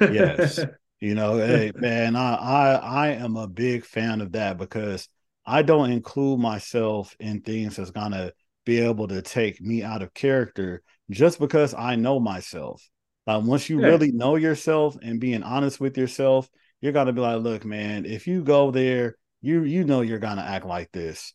[0.06, 0.66] Yes.
[1.00, 5.08] You know, hey man, I, I I am a big fan of that because
[5.46, 8.34] I don't include myself in things that's gonna
[8.66, 12.88] be able to take me out of character just because I know myself.
[13.26, 13.82] Like once you Yeah.
[13.82, 16.48] really know yourself and being honest with yourself,
[16.82, 20.42] you're gonna be like, look, man, if you go there, you you know you're gonna
[20.44, 21.34] act like this.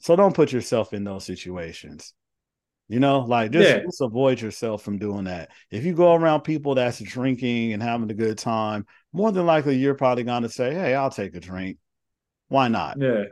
[0.00, 2.14] So don't put yourself in those situations.
[2.88, 3.82] You know, like just, Yeah.
[3.84, 5.50] just avoid yourself from doing that.
[5.70, 9.76] If you go around people that's drinking and having a good time, more than likely
[9.76, 11.78] you're probably going to say, "Hey, I'll take a drink.
[12.48, 13.24] Why not?" yeah,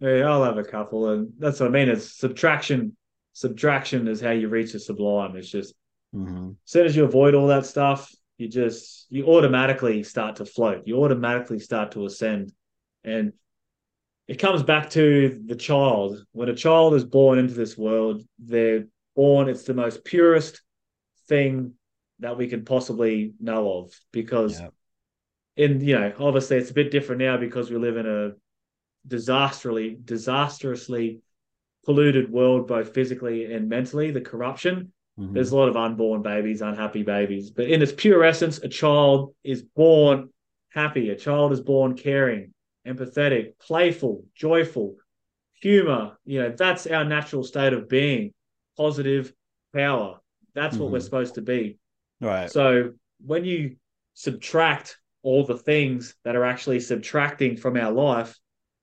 [0.00, 1.88] yeah, I'll have a couple, and that's what I mean.
[1.88, 2.96] It's subtraction.
[3.34, 5.36] Subtraction is how you reach the sublime.
[5.36, 5.74] It's just
[6.12, 10.44] hmm as soon as you avoid all that stuff, you just you automatically start to
[10.44, 10.86] float.
[10.86, 12.52] You automatically start to ascend,
[13.04, 13.32] and
[14.26, 16.24] it comes back to the child.
[16.32, 19.48] When a child is born into this world, they're born.
[19.48, 20.62] It's the most purest
[21.28, 21.74] thing
[22.20, 24.68] that we can possibly know of because Yeah.
[25.56, 28.32] in you know obviously it's a bit different now because we live in a
[29.06, 31.20] disastrously disastrously
[31.84, 35.32] polluted world both physically and mentally the corruption Mhm.
[35.32, 39.34] there's a lot of unborn babies unhappy babies but in its pure essence a child
[39.44, 40.28] is born
[40.70, 42.52] happy a child is born caring
[42.86, 44.96] empathetic playful joyful
[45.60, 48.32] humor you know that's our natural state of being
[48.76, 49.32] positive
[49.72, 50.18] power
[50.52, 51.02] that's what we're Mhm.
[51.02, 51.78] supposed to be
[52.20, 52.50] Right.
[52.50, 52.92] so
[53.24, 53.76] when you
[54.14, 58.38] subtract all the things that are actually subtracting from our life,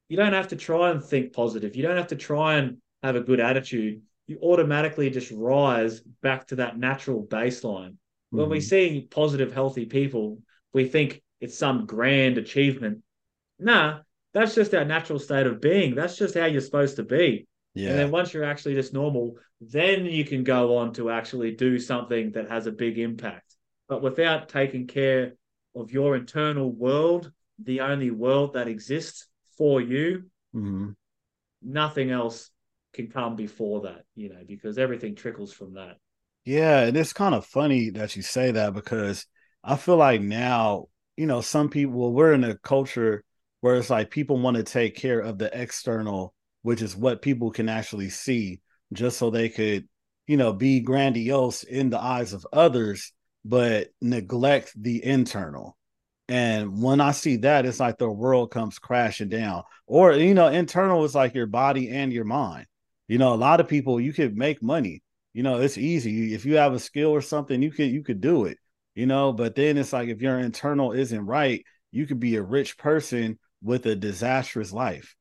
[0.09, 1.75] you don't have to try and think positive.
[1.75, 4.01] You don't have to try and have a good attitude.
[4.31, 7.95] You automatically just rise back to that natural baseline.
[8.29, 8.63] When we Mhm.
[8.63, 10.41] see positive, healthy people,
[10.71, 13.03] we think it's some grand achievement.
[13.59, 15.95] Nah, that's just our natural state of being.
[15.95, 17.45] That's just how you're supposed to be.
[17.73, 17.89] Yeah.
[17.89, 21.77] And then once you're actually just normal, then you can go on to actually do
[21.77, 23.57] something that has a big impact.
[23.89, 25.33] But without taking care
[25.75, 29.27] of your internal world, the only world that exists
[29.57, 30.95] for you, Mhm.
[31.61, 32.49] nothing else
[32.93, 35.97] can come before that, you know, because everything trickles from that.
[36.45, 39.25] Yeah, and it's kind of funny that you say that because
[39.63, 43.23] I feel like now, you know, some people we're in a culture
[43.61, 46.33] where it's like people want to take care of the external,
[46.63, 48.59] which is what people can actually see,
[48.91, 49.87] just so they could,
[50.25, 53.13] you know, be grandiose in the eyes of others,
[53.45, 55.77] but neglect the internal.
[56.27, 59.63] And when I see that, it's like the world comes crashing down.
[59.85, 62.67] Or, you know, internal is like your body and your mind.
[63.11, 65.01] You know, a lot of people you could make money
[65.33, 68.19] you know it's easy if you have a skill or something you could you could
[68.19, 68.57] do it
[68.95, 69.33] you know.
[69.33, 73.39] But then it's like if your internal isn't right, you could be a rich person
[73.61, 75.15] with a disastrous life,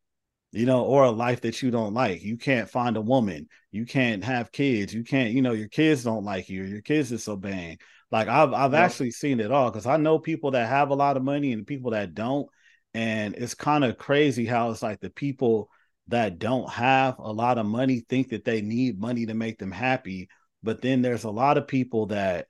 [0.52, 2.22] you know, or a life that you don't like.
[2.22, 6.04] You can't find a woman, you can't have kids, you can't, you know, your kids
[6.04, 7.78] don't like you, your kids disobeying.
[8.10, 8.80] Like I've I've yeah.
[8.80, 11.66] actually seen it all because I know people that have a lot of money and
[11.66, 12.48] people that don't.
[12.92, 15.70] And it's kind of crazy how it's like the people
[16.10, 19.72] that don't have a lot of money think that they need money to make them
[19.72, 20.28] happy.
[20.62, 22.46] But then there's a lot of people that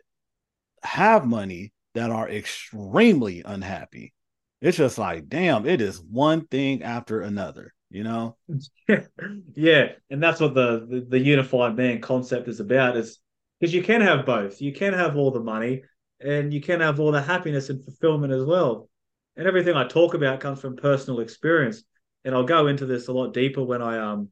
[0.83, 4.13] have money that are extremely unhappy.
[4.61, 8.37] It's just like, damn, it is one thing after another, you know?
[9.55, 9.93] yeah.
[10.11, 13.19] And that's what the, the, the unified man concept is about is
[13.59, 14.61] because you can have both.
[14.61, 15.83] You can have all the money
[16.21, 18.89] and you can have all the happiness and fulfillment as well.
[19.37, 21.83] And everything I talk about comes from personal experience.
[22.25, 24.29] And I'll go into this a lot deeper when I um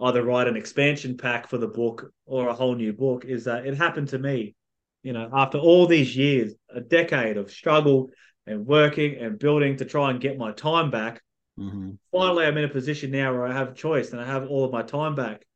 [0.00, 3.66] either write an expansion pack for the book or a whole new book, is that
[3.66, 4.54] it happened to me
[5.02, 8.10] you know, after all these years, a decade of struggle
[8.46, 11.22] and working and building to try and get my time back,
[11.58, 11.92] mm-hmm.
[12.10, 14.64] finally I'm in a position now where I have a choice and I have all
[14.64, 15.46] of my time back.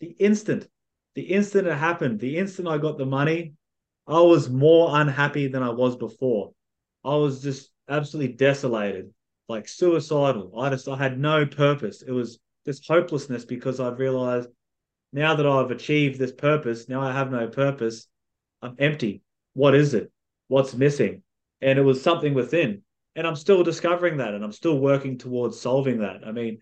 [0.00, 0.68] The instant,
[1.14, 3.54] the instant it happened, the instant I got the money,
[4.06, 6.52] I was more unhappy than I was before.
[7.04, 9.12] I was just absolutely desolated,
[9.52, 10.58] like suicidal.
[10.58, 12.02] I just I had no purpose.
[12.02, 14.48] It was just hopelessness because I've realized
[15.12, 18.08] now that I've achieved this purpose, now I have no purpose.
[18.62, 19.22] I'm empty.
[19.54, 20.10] What is it?
[20.48, 21.22] What's missing?
[21.60, 22.82] And it was something within.
[23.14, 26.26] And I'm still discovering that and I'm still working towards solving that.
[26.26, 26.60] I mean,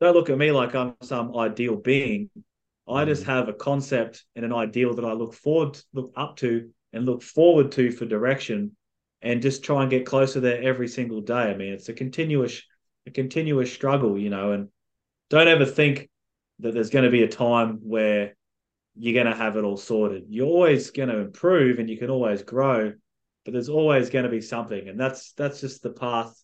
[0.00, 2.30] don't look at me like I'm some ideal being.
[2.88, 3.26] I just mm.
[3.26, 7.04] have a concept and an ideal that I look forward, to, look up to, and
[7.04, 8.76] look forward to for direction,
[9.22, 11.50] and just try and get closer there every single day.
[11.50, 12.62] I mean, it's a continuous,
[13.06, 14.52] a continuous struggle, you know.
[14.52, 14.68] And
[15.30, 16.08] don't ever think
[16.60, 18.34] that there's going to be a time where
[18.96, 20.24] you're going to have it all sorted.
[20.28, 22.92] You're always going to improve and you can always grow,
[23.44, 24.88] but there's always going to be something.
[24.88, 26.34] And that's that's just the path.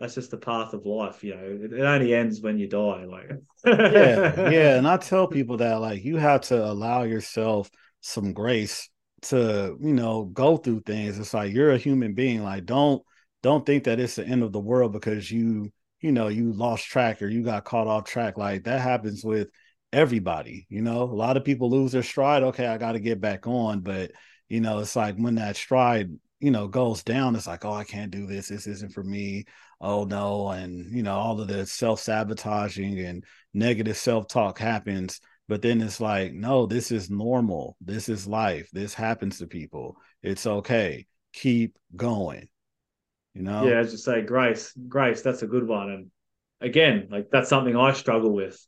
[0.00, 1.22] That's just the path of life.
[1.22, 3.04] You know, it, it only ends when you die.
[3.04, 3.30] Like,
[3.64, 4.76] yeah, yeah.
[4.76, 7.70] And I tell people that like you have to allow yourself
[8.00, 8.88] some grace
[9.24, 11.18] to you know go through things.
[11.18, 12.42] It's like you're a human being.
[12.42, 13.02] Like, don't
[13.42, 15.70] don't think that it's the end of the world because you
[16.00, 18.38] you know you lost track or you got caught off track.
[18.38, 19.48] Like that happens with
[19.94, 20.66] everybody.
[20.68, 22.42] You know, a lot of people lose their stride.
[22.42, 23.80] Okay, I got to get back on.
[23.80, 24.10] But,
[24.48, 26.10] you know, it's like when that stride,
[26.40, 28.48] you know, goes down, it's like, oh, I can't do this.
[28.48, 29.44] This isn't for me.
[29.80, 30.50] Oh, no.
[30.50, 35.20] And, you know, all of the self sabotaging and negative self talk happens.
[35.48, 37.76] But then it's like, no, this is normal.
[37.80, 38.68] This is life.
[38.72, 39.96] This happens to people.
[40.22, 41.06] It's okay.
[41.34, 42.48] Keep going.
[43.34, 43.66] You know?
[43.66, 45.90] Yeah, as you say, grace, grace, that's a good one.
[45.90, 46.10] And
[46.60, 48.64] again, like that's something I struggle with.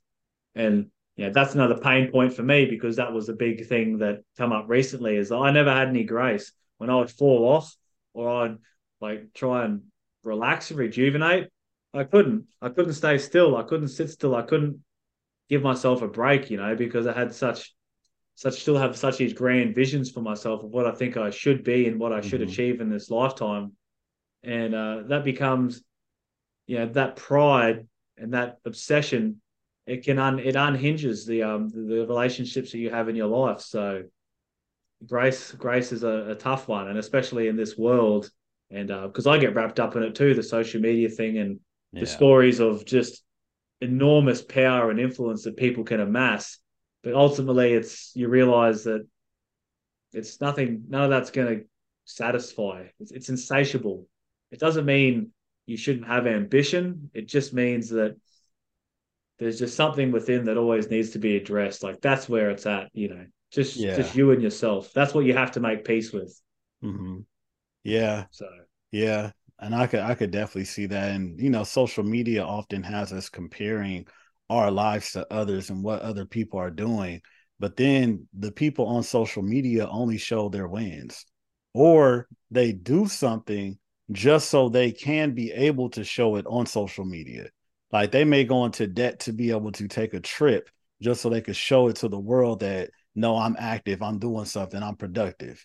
[0.54, 4.22] And yeah, that's another pain point for me because that was a big thing that
[4.36, 5.16] come up recently.
[5.16, 7.74] Is I never had any grace when I would fall off
[8.12, 8.56] or I'd
[9.00, 9.82] like try and
[10.24, 11.48] relax and rejuvenate.
[11.94, 12.46] I couldn't.
[12.60, 13.56] I couldn't stay still.
[13.56, 14.34] I couldn't sit still.
[14.34, 14.80] I couldn't
[15.48, 17.74] give myself a break, you know, because I had such
[18.34, 21.64] such still have such these grand visions for myself of what I think I should
[21.64, 22.50] be and what I should mm-hmm.
[22.50, 23.72] achieve in this lifetime.
[24.42, 25.82] And uh, that becomes,
[26.66, 27.86] you know, that pride
[28.18, 29.40] and that obsession
[29.86, 33.60] it can un, it unhinges the um the relationships that you have in your life.
[33.60, 34.04] So
[35.06, 38.30] grace grace is a, a tough one, and especially in this world,
[38.70, 41.60] and because uh, I get wrapped up in it too, the social media thing and
[41.92, 42.00] yeah.
[42.00, 43.22] the stories of just
[43.80, 46.58] enormous power and influence that people can amass.
[47.02, 49.06] But ultimately, it's you realize that
[50.12, 50.84] it's nothing.
[50.88, 51.64] None of that's going to
[52.04, 52.86] satisfy.
[53.00, 54.08] It's, it's insatiable.
[54.50, 55.30] It doesn't mean
[55.66, 57.10] you shouldn't have ambition.
[57.14, 58.16] It just means that
[59.38, 61.82] there's just something within that always needs to be addressed.
[61.82, 63.96] Like that's where it's at, you know, just yeah.
[63.96, 64.92] just you and yourself.
[64.94, 66.40] That's what you have to make peace with.
[66.82, 67.18] Mm-hmm.
[67.84, 68.24] Yeah.
[68.30, 68.48] So
[68.92, 71.12] yeah, and I could I could definitely see that.
[71.12, 74.06] And you know, social media often has us comparing
[74.50, 77.20] our lives to others and what other people are doing.
[77.58, 81.24] But then the people on social media only show their wins,
[81.74, 83.78] or they do something
[84.12, 87.48] just so they can be able to show it on social media.
[87.92, 90.68] Like they may go into debt to be able to take a trip
[91.00, 94.44] just so they could show it to the world that no, I'm active, I'm doing
[94.44, 95.64] something, I'm productive.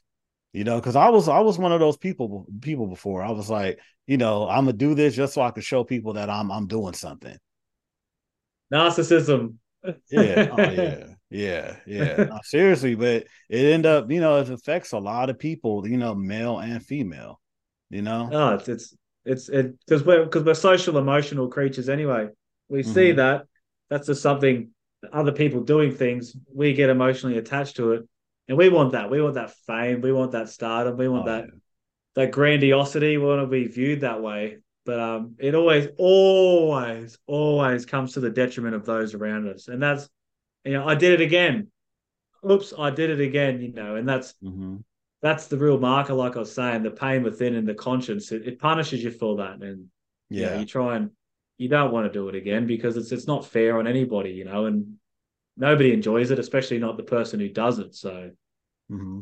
[0.53, 3.23] You know, because I was I was one of those people people before.
[3.23, 6.13] I was like, you know, I'm gonna do this just so I could show people
[6.13, 7.37] that I'm I'm doing something.
[8.73, 9.55] Narcissism.
[10.09, 12.15] yeah, oh, yeah, yeah, yeah.
[12.25, 15.97] No, seriously, but it end up, you know, it affects a lot of people, you
[15.97, 17.39] know, male and female.
[17.89, 18.95] You know, oh, it's it's
[19.25, 22.27] it's it because we're because we're social emotional creatures anyway.
[22.69, 22.93] We mm-hmm.
[22.93, 23.45] see that
[23.89, 24.71] that's just something
[25.11, 26.35] other people doing things.
[26.53, 28.07] We get emotionally attached to it,
[28.51, 29.09] And we want that.
[29.09, 30.01] We want that fame.
[30.01, 30.97] We want that stardom.
[30.97, 31.59] We want oh, that yeah.
[32.15, 33.17] that grandiosity.
[33.17, 34.57] We want to be viewed that way.
[34.85, 39.69] But um, it always, always, always comes to the detriment of those around us.
[39.69, 40.09] And that's,
[40.65, 41.67] you know, I did it again.
[42.49, 43.61] Oops, I did it again.
[43.61, 44.79] You know, and that's mm-hmm.
[45.21, 46.13] that's the real marker.
[46.13, 49.37] Like I was saying, the pain within and the conscience, it, it punishes you for
[49.37, 49.61] that.
[49.61, 49.85] And
[50.29, 51.11] yeah, you, know, you try and
[51.57, 54.43] you don't want to do it again because it's it's not fair on anybody, you
[54.43, 54.97] know, and
[55.55, 57.95] nobody enjoys it, especially not the person who does it.
[57.95, 58.31] So,
[58.91, 59.21] mm-hmm.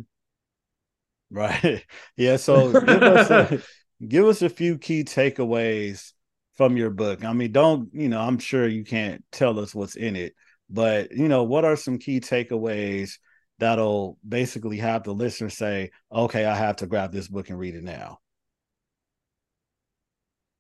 [1.32, 1.86] right,
[2.18, 2.38] yeah.
[2.38, 3.62] So give us a,
[4.08, 6.14] give us a few key takeaways
[6.56, 7.24] from your book.
[7.24, 8.22] I mean, don't you know?
[8.22, 10.34] I'm sure you can't tell us what's in it,
[10.70, 13.14] but you know, what are some key takeaways
[13.60, 17.76] that'll basically have the listener say, "Okay, I have to grab this book and read
[17.76, 18.20] it now."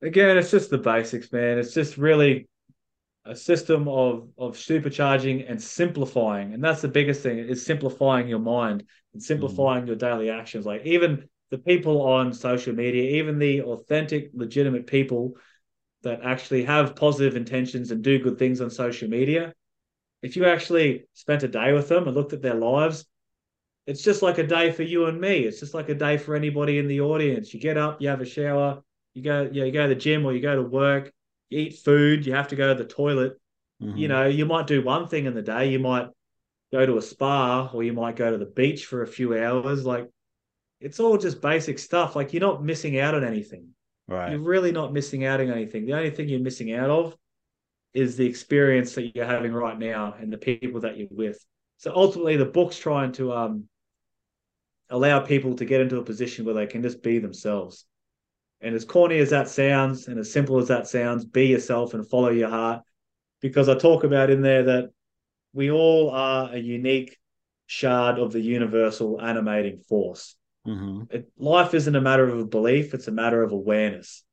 [0.02, 1.58] again, it's just the basics, man.
[1.58, 2.48] It's just really
[3.26, 8.40] a system of of supercharging and simplifying, and that's the biggest thing is simplifying your
[8.40, 9.88] mind and simplifying mm.
[9.88, 10.66] your daily actions.
[10.66, 15.36] Like even the people on social media, even the authentic, legitimate people
[16.04, 19.54] that actually have positive intentions and do good things on social media,
[20.22, 23.06] if you actually spent a day with them and looked at their lives,
[23.86, 25.40] it's just like a day for you and me.
[25.40, 27.54] It's just like a day for anybody in the audience.
[27.54, 28.82] You get up, you have a shower,
[29.14, 31.12] you go, yeah, you go to the gym or you go to work,
[31.50, 33.40] you eat food, you have to go to the toilet.
[33.82, 33.98] Mm-hmm.
[33.98, 35.70] You know, you might do one thing in the day.
[35.70, 36.08] You might
[36.72, 39.86] go to a spa or you might go to the beach for a few hours.
[39.86, 40.08] Like
[40.80, 42.16] it's all just basic stuff.
[42.16, 43.70] Like you're not missing out on anything.
[44.08, 44.32] Right.
[44.32, 45.86] You're really not missing out on anything.
[45.86, 47.16] The only thing you're missing out of
[47.94, 51.44] is the experience that you're having right now and the people that you're with.
[51.78, 53.66] So ultimately the book's trying to um
[54.90, 57.86] allow people to get into a position where they can just be themselves.
[58.62, 62.08] And as corny as that sounds, and as simple as that sounds, be yourself and
[62.08, 62.84] follow your heart.
[63.42, 64.90] Because I talk about in there that
[65.54, 67.18] we all are a unique
[67.68, 70.36] shard of the universal animating force.
[70.68, 71.04] Mm-hmm.
[71.10, 74.24] It, life isn't a matter of belief, it's a matter of awareness.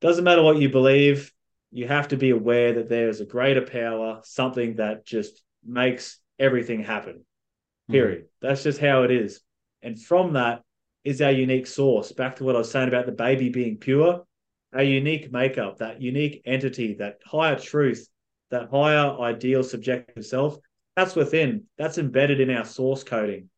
[0.00, 1.32] Doesn't matter what you believe,
[1.72, 6.18] you have to be aware that there is a greater power, something that just makes
[6.38, 7.14] everything happen.
[7.14, 7.92] Mm-hmm.
[7.92, 8.18] Period.
[8.20, 8.46] Mm-hmm.
[8.46, 9.40] That's just how it is.
[9.82, 10.62] And from that,
[11.04, 12.12] is our unique source.
[12.12, 14.24] Back to what I was saying about the baby being pure,
[14.72, 18.08] our unique makeup, that unique entity, that higher truth,
[18.50, 20.58] that higher ideal subjective self,
[20.96, 23.48] that's within, that's embedded in our source coding.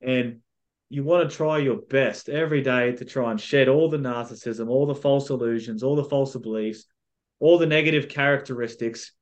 [0.00, 0.40] And
[0.88, 4.68] you want to try your best every day to try and shed all the narcissism,
[4.68, 6.84] all the false illusions, all the false beliefs,
[7.38, 9.12] all the negative characteristics,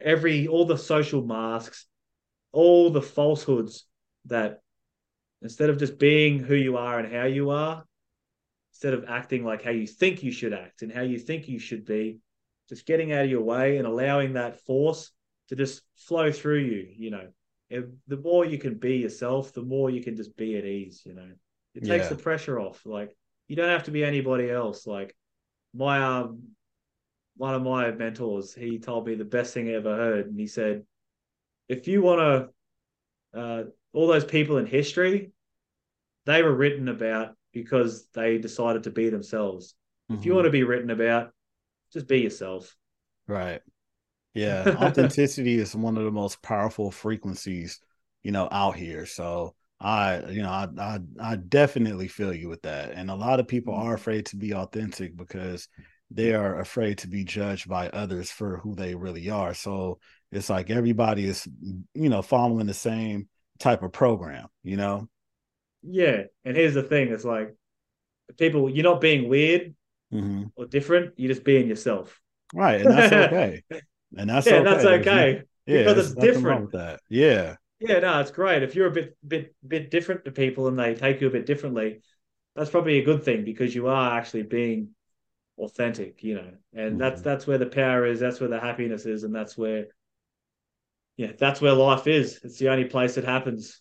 [0.00, 1.86] every all the social masks,
[2.52, 3.86] all the falsehoods
[4.26, 4.61] that
[5.42, 7.84] Instead of just being who you are and how you are,
[8.72, 11.58] instead of acting like how you think you should act and how you think you
[11.58, 12.18] should be,
[12.68, 15.10] just getting out of your way and allowing that force
[15.48, 16.88] to just flow through you.
[16.96, 17.28] You know,
[17.68, 21.02] if, the more you can be yourself, the more you can just be at ease.
[21.04, 21.28] You know,
[21.74, 22.08] it takes yeah.
[22.10, 22.80] the pressure off.
[22.84, 23.14] Like
[23.48, 24.86] you don't have to be anybody else.
[24.86, 25.14] Like
[25.74, 26.42] my um,
[27.36, 30.46] one of my mentors, he told me the best thing I ever heard, and he
[30.46, 30.84] said,
[31.68, 32.20] if you want
[33.34, 35.32] to uh, all those people in history,
[36.26, 39.74] they were written about because they decided to be themselves.
[40.10, 40.18] Mm-hmm.
[40.18, 40.36] If you mm-hmm.
[40.36, 41.32] want to be written about,
[41.92, 42.74] just be yourself.
[43.26, 43.60] Right.
[44.34, 44.76] Yeah.
[44.80, 47.78] Authenticity is one of the most powerful frequencies,
[48.22, 49.04] you know, out here.
[49.04, 52.92] So I, you know, I, I, I definitely feel you with that.
[52.92, 53.88] And a lot of people mm-hmm.
[53.88, 55.68] are afraid to be authentic because
[56.10, 59.52] they are afraid to be judged by others for who they really are.
[59.52, 59.98] So
[60.30, 61.46] it's like everybody is,
[61.92, 63.28] you know, following the same
[63.62, 65.08] type of program, you know?
[65.82, 66.24] Yeah.
[66.44, 67.54] And here's the thing it's like
[68.38, 69.74] people, you're not being weird
[70.12, 70.44] mm-hmm.
[70.56, 72.20] or different, you're just being yourself.
[72.52, 72.80] Right.
[72.80, 73.62] And that's okay.
[74.16, 74.64] and that's yeah, okay.
[74.64, 75.42] that's okay.
[75.66, 76.72] yeah, because it's different.
[76.72, 77.00] that.
[77.08, 77.56] Yeah.
[77.80, 78.62] Yeah, no, it's great.
[78.62, 81.46] If you're a bit bit bit different to people and they take you a bit
[81.46, 82.00] differently,
[82.54, 84.90] that's probably a good thing because you are actually being
[85.58, 86.52] authentic, you know.
[86.74, 86.98] And mm-hmm.
[86.98, 89.86] that's that's where the power is, that's where the happiness is, and that's where
[91.16, 92.40] yeah, that's where life is.
[92.42, 93.80] It's the only place it happens.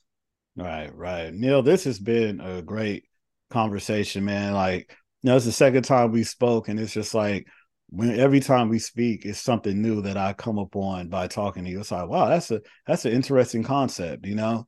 [0.55, 1.33] Right, right.
[1.33, 3.05] Neal, this has been a great
[3.49, 4.53] conversation, man.
[4.53, 7.47] Like, you know, it's the second time we spoke, and it's just like
[7.89, 11.65] when every time we speak, it's something new that I come up on by talking
[11.65, 11.81] to you.
[11.81, 14.67] It's like, wow, that's a that's an interesting concept, you know.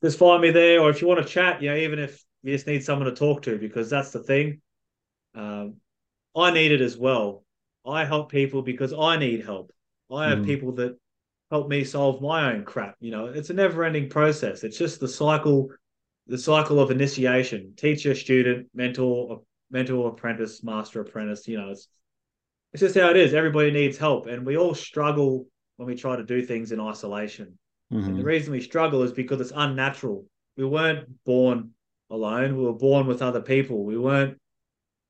[0.02, 2.52] just find me there, or if you want to chat, you know, even if you
[2.54, 4.60] just need someone to talk to, because that's the thing.
[5.34, 5.76] Um,
[6.34, 7.44] I need it as well.
[7.86, 9.72] I help people because I need help.
[10.12, 10.46] I have Mhm.
[10.46, 10.96] people that
[11.50, 12.96] help me solve my own crap.
[13.00, 14.64] You know, it's a never-ending process.
[14.64, 15.70] It's just the cycle,
[16.26, 21.46] the cycle of initiation: teacher, student, mentor, mentor, apprentice, master, apprentice.
[21.48, 21.88] You know, it's
[22.72, 23.32] it's just how it is.
[23.34, 25.46] Everybody needs help, and we all struggle
[25.76, 27.58] when we try to do things in isolation.
[27.90, 28.24] And the Mhm.
[28.24, 30.26] reason we struggle is because it's unnatural.
[30.56, 31.74] We weren't born
[32.10, 32.56] alone.
[32.56, 33.84] We were born with other people.
[33.84, 34.38] We weren't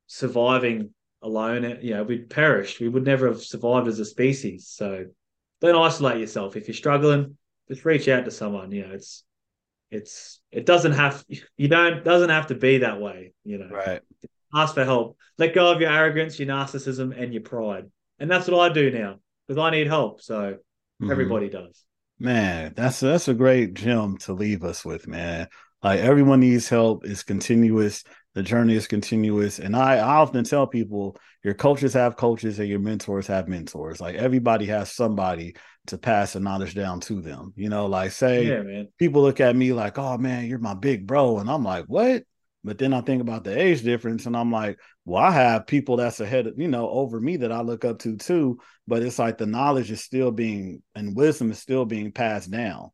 [0.07, 0.93] surviving
[1.23, 1.79] alone.
[1.83, 2.81] You know, we'd perished.
[2.81, 4.69] We would never have survived as a species.
[4.69, 5.07] So
[5.61, 6.57] don't isolate yourself.
[6.57, 7.37] If you're struggling,
[7.69, 8.71] just reach out to someone.
[8.73, 9.25] You know, it's
[9.91, 11.25] it's it doesn't have
[11.57, 13.33] you don't doesn't have to be that way.
[13.45, 14.01] You know, Right.
[14.55, 15.17] ask for help.
[15.39, 17.91] Let go of your arrogance, your narcissism, and your pride.
[18.19, 20.23] And that's what I do now because I need help.
[20.23, 20.59] So
[21.03, 21.11] Mhm.
[21.11, 21.85] everybody does.
[22.19, 25.49] Man, that's that's a great gem to leave us with, man.
[25.83, 27.05] Like everyone needs help.
[27.05, 28.03] It's continuous.
[28.37, 29.59] The journey is continuous.
[29.59, 33.99] And I, I often tell people your coaches have coaches and your mentors have mentors.
[33.99, 35.57] Like everybody has somebody
[35.87, 37.55] to pass the knowledge down to them.
[37.57, 41.07] You know, like say Yeah, people look at me like, oh man, you're my big
[41.07, 41.39] bro.
[41.39, 42.25] And I'm like, what?
[42.63, 45.97] But then I think about the age difference and I'm like, well, I have people
[45.97, 48.59] that's ahead of, you know, over me that I look up to too.
[48.87, 52.91] But it's like the knowledge is still being and wisdom is still being passed down,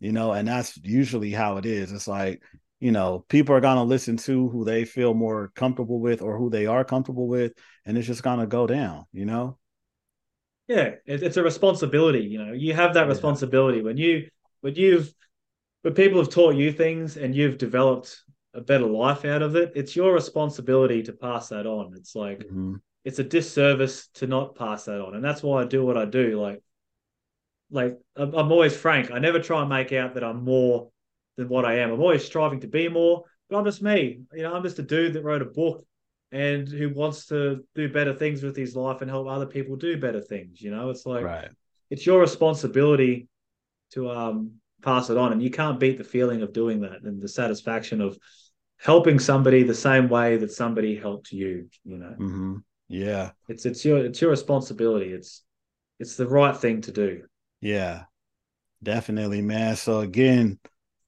[0.00, 1.92] you know, and that's usually how it is.
[1.92, 2.42] It's like,
[2.80, 6.50] you know, people are gonna listen to who they feel more comfortable with or who
[6.50, 7.52] they are comfortable with,
[7.84, 9.58] and it's just gonna go down, you know.
[10.68, 12.20] Yeah, it's a responsibility.
[12.20, 13.08] You know, you have that Yeah.
[13.08, 14.28] responsibility when you
[14.60, 15.12] when you've
[15.82, 18.22] when people have taught you things and you've developed
[18.54, 19.72] a better life out of it.
[19.74, 21.94] It's your responsibility to pass that on.
[21.96, 22.80] It's like Mhm.
[23.04, 26.04] it's a disservice to not pass that on, and that's why I do what I
[26.04, 26.40] do.
[26.40, 26.62] Like,
[27.70, 29.10] like I'm always frank.
[29.10, 30.90] I never try and make out that I'm more
[31.36, 31.92] than what I am.
[31.92, 34.20] I'm always striving to be more, but I'm just me.
[34.32, 35.84] You know, I'm just a dude that wrote a book
[36.32, 39.96] and who wants to do better things with his life and help other people do
[39.98, 40.60] better things.
[40.60, 41.48] You know, it's like Right.
[41.90, 43.28] it's your responsibility
[43.92, 44.52] to um
[44.82, 48.00] pass it on, and you can't beat the feeling of doing that and the satisfaction
[48.00, 48.18] of
[48.78, 51.68] helping somebody the same way that somebody helped you.
[51.84, 52.56] You know, hmm
[52.88, 53.32] Yeah.
[53.48, 55.12] it's it's your it's your responsibility.
[55.12, 55.42] It's
[55.98, 57.22] it's the right thing to do.
[57.60, 58.04] Yeah,
[58.82, 59.76] definitely, man.
[59.76, 60.58] So again,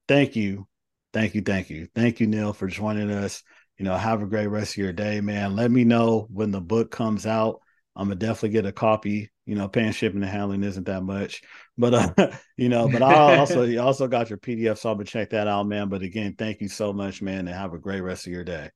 [0.07, 0.67] thank you.
[1.13, 1.87] Thank you, thank you.
[1.93, 3.43] Thank you, Neal, for joining us.
[3.77, 5.55] You know, have a great rest of your day, man.
[5.55, 7.59] Let me know when the book comes out.
[7.95, 9.31] I'm gonna definitely get a copy.
[9.45, 11.41] You know, paying shipping and handling isn't that much,
[11.77, 15.05] but uh, you know, but I also you also got your PDF, so I'm gonna
[15.05, 15.89] check that out, man.
[15.89, 18.69] But again, thank you so much, man, and have a great rest of your day.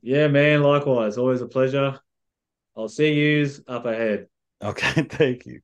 [0.00, 0.62] Yeah, man.
[0.62, 1.98] Likewise, always a pleasure.
[2.76, 4.28] I'll see yous up ahead.
[4.62, 5.60] Okay, thank you.